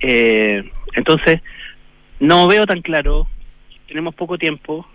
Eh, 0.00 0.70
entonces, 0.94 1.42
no 2.20 2.46
veo 2.46 2.66
tan 2.66 2.82
claro, 2.82 3.28
tenemos 3.88 4.14
poco 4.14 4.38
tiempo, 4.38 4.86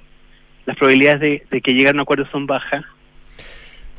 las 0.65 0.77
probabilidades 0.77 1.19
de, 1.19 1.45
de 1.51 1.61
que 1.61 1.73
lleguen 1.73 1.89
a 1.89 1.93
un 1.97 1.99
acuerdo 1.99 2.25
son 2.31 2.47
bajas. 2.47 2.83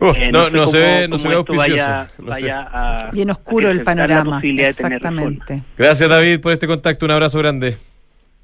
Uh, 0.01 0.13
Eh, 0.17 0.31
no, 0.33 0.47
sé 0.47 0.51
no 0.51 0.67
se 0.67 0.73
cómo- 0.73 0.73
ve, 0.73 1.09
no 1.09 1.19
se 1.19 1.29
ve 1.29 1.35
auspicioso. 1.37 1.71
vaya, 1.71 2.09
no 2.19 2.27
vaya 2.27 2.69
a, 2.73 3.11
Bien 3.13 3.31
oscuro 3.31 3.69
a 3.69 3.71
el 3.71 3.83
panorama. 3.83 4.41
Exactamente. 4.43 5.63
Gracias, 5.79 6.09
David, 6.09 6.41
por 6.41 6.53
este 6.53 6.67
contacto. 6.67 7.05
Un 7.07 7.13
abrazo 7.13 7.39
grande. 7.39 7.79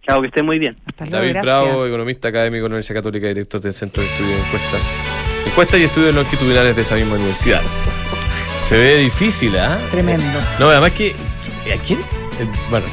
Chao, 0.07 0.21
que 0.21 0.29
esté 0.29 0.43
muy 0.43 0.59
bien. 0.59 0.77
Hasta 0.87 1.05
luego, 1.05 1.17
David 1.19 1.31
gracias. 1.33 1.45
Bravo, 1.45 1.87
economista 1.87 2.29
académico 2.29 2.63
de 2.63 2.69
la 2.69 2.75
Universidad 2.77 2.95
Católica, 3.01 3.27
director 3.29 3.61
del 3.61 3.75
Centro 3.75 4.03
de 4.03 4.09
Estudios 4.09 4.37
de 4.39 4.45
Encuestas. 4.47 5.05
Encuestas 5.47 5.81
y 5.81 5.85
estudios 5.85 6.15
longitudinales 6.15 6.77
de 6.77 6.83
esa 6.83 6.95
misma 6.95 7.15
universidad. 7.17 7.61
Se 8.63 8.77
ve 8.79 8.97
difícil, 8.99 9.59
¿ah? 9.59 9.79
Tremendo. 9.91 10.25
No, 10.61 10.69
además 10.71 10.93
que. 10.93 11.11
¿A 11.75 11.77
quién? 11.85 11.99
Eh, 12.01 12.47
bueno. 12.71 12.87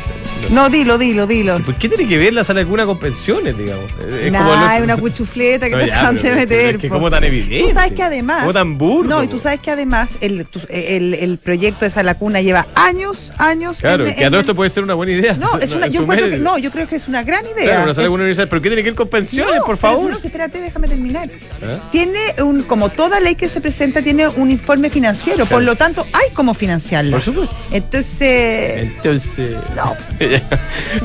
No, 0.51 0.69
dilo, 0.69 0.97
dilo, 0.97 1.25
dilo. 1.25 1.59
¿Por 1.59 1.75
qué 1.75 1.89
tiene 1.89 2.07
que 2.07 2.17
ver 2.17 2.33
la 2.33 2.43
sala 2.43 2.59
de 2.59 2.65
cuna 2.67 2.85
con 2.85 2.99
pensiones, 2.99 3.57
digamos? 3.57 3.85
Es 4.21 4.31
Nah, 4.31 4.79
una 4.83 4.95
cuchufleta 4.97 5.65
que 5.67 5.75
No, 5.75 5.79
te 5.79 5.91
pero- 5.91 6.21
de 6.21 6.35
meter. 6.35 6.75
Es 6.75 6.81
que 6.81 6.89
como 6.89 7.09
tan 7.09 7.23
evidente. 7.23 7.67
Tú 7.67 7.73
sabes 7.73 7.93
que 7.93 8.03
además. 8.03 8.41
Como 8.41 8.53
tan 8.53 8.77
burdo. 8.77 9.09
No, 9.09 9.23
y 9.23 9.27
tú 9.27 9.39
sabes 9.39 9.59
que 9.59 9.71
además 9.71 10.17
el, 10.21 10.45
tu- 10.45 10.61
el, 10.69 11.13
el 11.15 11.37
proyecto 11.37 11.85
de 11.85 11.89
Salacuna 11.91 12.41
lleva 12.41 12.67
años, 12.75 13.33
años. 13.37 13.77
Claro, 13.79 14.05
en- 14.05 14.15
que 14.15 14.25
a 14.25 14.29
todo 14.29 14.39
esto 14.39 14.53
puede 14.55 14.69
ser 14.69 14.83
una 14.83 14.93
buena 14.93 15.13
idea. 15.13 15.33
No, 15.33 15.57
es 15.57 15.71
una, 15.73 15.87
yo 15.87 16.01
encuentro 16.01 16.29
que, 16.29 16.37
no, 16.37 16.57
yo 16.57 16.71
creo 16.71 16.87
que 16.87 16.95
es 16.95 17.07
una 17.07 17.23
gran 17.23 17.43
idea. 17.45 17.63
Claro, 17.65 17.83
una 17.85 17.93
sala 17.93 18.05
Es- 18.05 18.11
cuna 18.11 18.23
universal. 18.23 18.47
¿Pero 18.47 18.61
qué 18.61 18.69
tiene 18.69 18.83
que 18.83 18.89
ver 18.89 18.95
con 18.97 19.07
pensiones, 19.07 19.55
No, 19.57 19.65
por 19.65 19.77
favor? 19.77 20.11
No, 20.11 20.17
espérate, 20.17 20.61
déjame 20.61 20.87
terminar. 20.87 21.27
¿Eh? 21.29 21.77
Tiene 21.91 22.19
un, 22.43 22.61
como 22.63 22.89
toda 22.89 23.19
ley 23.19 23.35
que 23.35 23.49
se 23.49 23.61
presenta, 23.61 24.01
tiene 24.01 24.27
un 24.27 24.51
informe 24.51 24.89
financiero, 24.89 25.45
por 25.47 25.63
lo 25.63 25.75
tanto, 25.75 26.05
hay 26.13 26.29
como 26.33 26.53
financiarlo. 26.53 27.11
Por 27.11 27.21
supuesto. 27.23 27.55
Entonces, 27.71 28.83
Entonces. 28.83 29.51
no, 29.75 29.93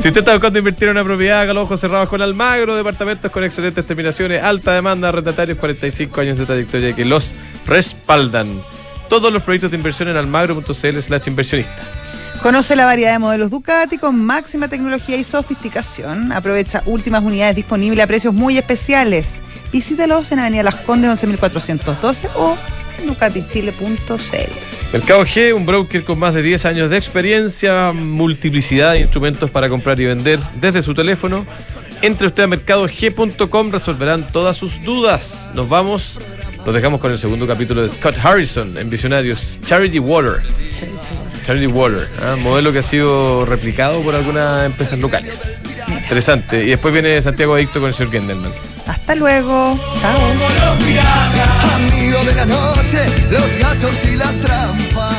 si 0.01 0.09
usted 0.09 0.19
está 0.19 0.33
buscando 0.33 0.59
invertir 0.59 0.89
en 0.89 0.93
una 0.93 1.05
propiedad, 1.05 1.41
haga 1.41 1.53
los 1.53 1.65
ojos 1.65 1.81
cerrados 1.81 2.09
con 2.09 2.23
Almagro, 2.23 2.75
departamentos 2.75 3.31
con 3.31 3.45
excelentes 3.45 3.87
terminaciones, 3.87 4.43
alta 4.43 4.73
demanda, 4.73 5.09
arrendatarios, 5.09 5.59
45 5.59 6.21
años 6.21 6.39
de 6.39 6.47
trayectoria 6.47 6.95
que 6.95 7.05
los 7.05 7.35
respaldan. 7.67 8.49
Todos 9.09 9.33
los 9.33 9.43
proyectos 9.43 9.71
de 9.71 9.77
inversión 9.77 10.09
en 10.09 10.17
almagro.cl 10.17 10.99
slash 11.01 11.29
inversionista. 11.29 11.83
Conoce 12.43 12.75
la 12.75 12.87
variedad 12.87 13.13
de 13.13 13.19
modelos 13.19 13.51
Ducati 13.51 13.99
con 13.99 14.25
máxima 14.25 14.69
tecnología 14.69 15.17
y 15.17 15.25
sofisticación. 15.25 16.33
Aprovecha 16.33 16.83
últimas 16.87 17.23
unidades 17.23 17.57
disponibles 17.57 18.03
a 18.03 18.07
precios 18.07 18.33
muy 18.33 18.57
especiales. 18.57 19.41
Visítalos 19.73 20.33
en 20.33 20.39
Avenida 20.39 20.63
Las 20.63 20.77
Condes 20.77 21.11
11412 21.11 22.29
o 22.37 22.57
en 22.99 23.09
ducatichile.cl. 23.09 24.70
Mercado 24.92 25.24
G, 25.24 25.55
un 25.55 25.66
broker 25.66 26.03
con 26.03 26.18
más 26.18 26.35
de 26.35 26.42
10 26.42 26.64
años 26.64 26.90
de 26.90 26.96
experiencia, 26.96 27.92
multiplicidad 27.92 28.92
de 28.92 29.00
instrumentos 29.00 29.48
para 29.48 29.68
comprar 29.68 30.00
y 30.00 30.07
vender 30.07 30.40
desde 30.61 30.83
su 30.83 30.94
teléfono. 30.94 31.46
Entre 32.03 32.26
usted 32.26 32.42
a 32.42 32.46
mercadog.com, 32.48 33.70
resolverán 33.70 34.33
todas 34.33 34.57
sus 34.57 34.83
dudas. 34.83 35.50
Nos 35.55 35.68
vamos, 35.68 36.18
nos 36.66 36.74
dejamos 36.74 37.00
con 37.00 37.12
el 37.12 37.18
segundo 37.18 37.46
capítulo 37.46 37.83
de 37.83 37.88
Scott 37.88 38.16
Harrison 38.20 38.76
en 38.79 38.90
Visionarios, 38.90 39.61
Charity 39.64 40.00
Water. 40.00 40.42
Charity 41.44 41.68
Water, 41.68 42.09
¿ah? 42.22 42.35
modelo 42.42 42.72
que 42.72 42.81
ha 42.81 42.83
sido 42.83 43.46
replicado 43.46 44.00
por 44.03 44.16
algunas 44.16 44.66
empresas 44.66 44.98
locales. 44.98 45.61
Interesante. 45.87 46.64
Y 46.64 46.70
después 46.70 46.92
viene 46.92 47.22
Santiago 47.22 47.55
Adicto 47.55 47.79
con 47.81 47.88
el 47.88 47.94
señor 47.94 48.12
Gendelman. 48.12 48.53
Hasta 48.87 49.14
luego. 49.14 49.79
Chao. 50.00 50.18
La 52.40 52.46
noche, 52.46 53.05
los 53.31 53.55
gatos 53.59 54.03
y 54.07 54.16
las 54.16 54.35
trampas. 54.38 55.10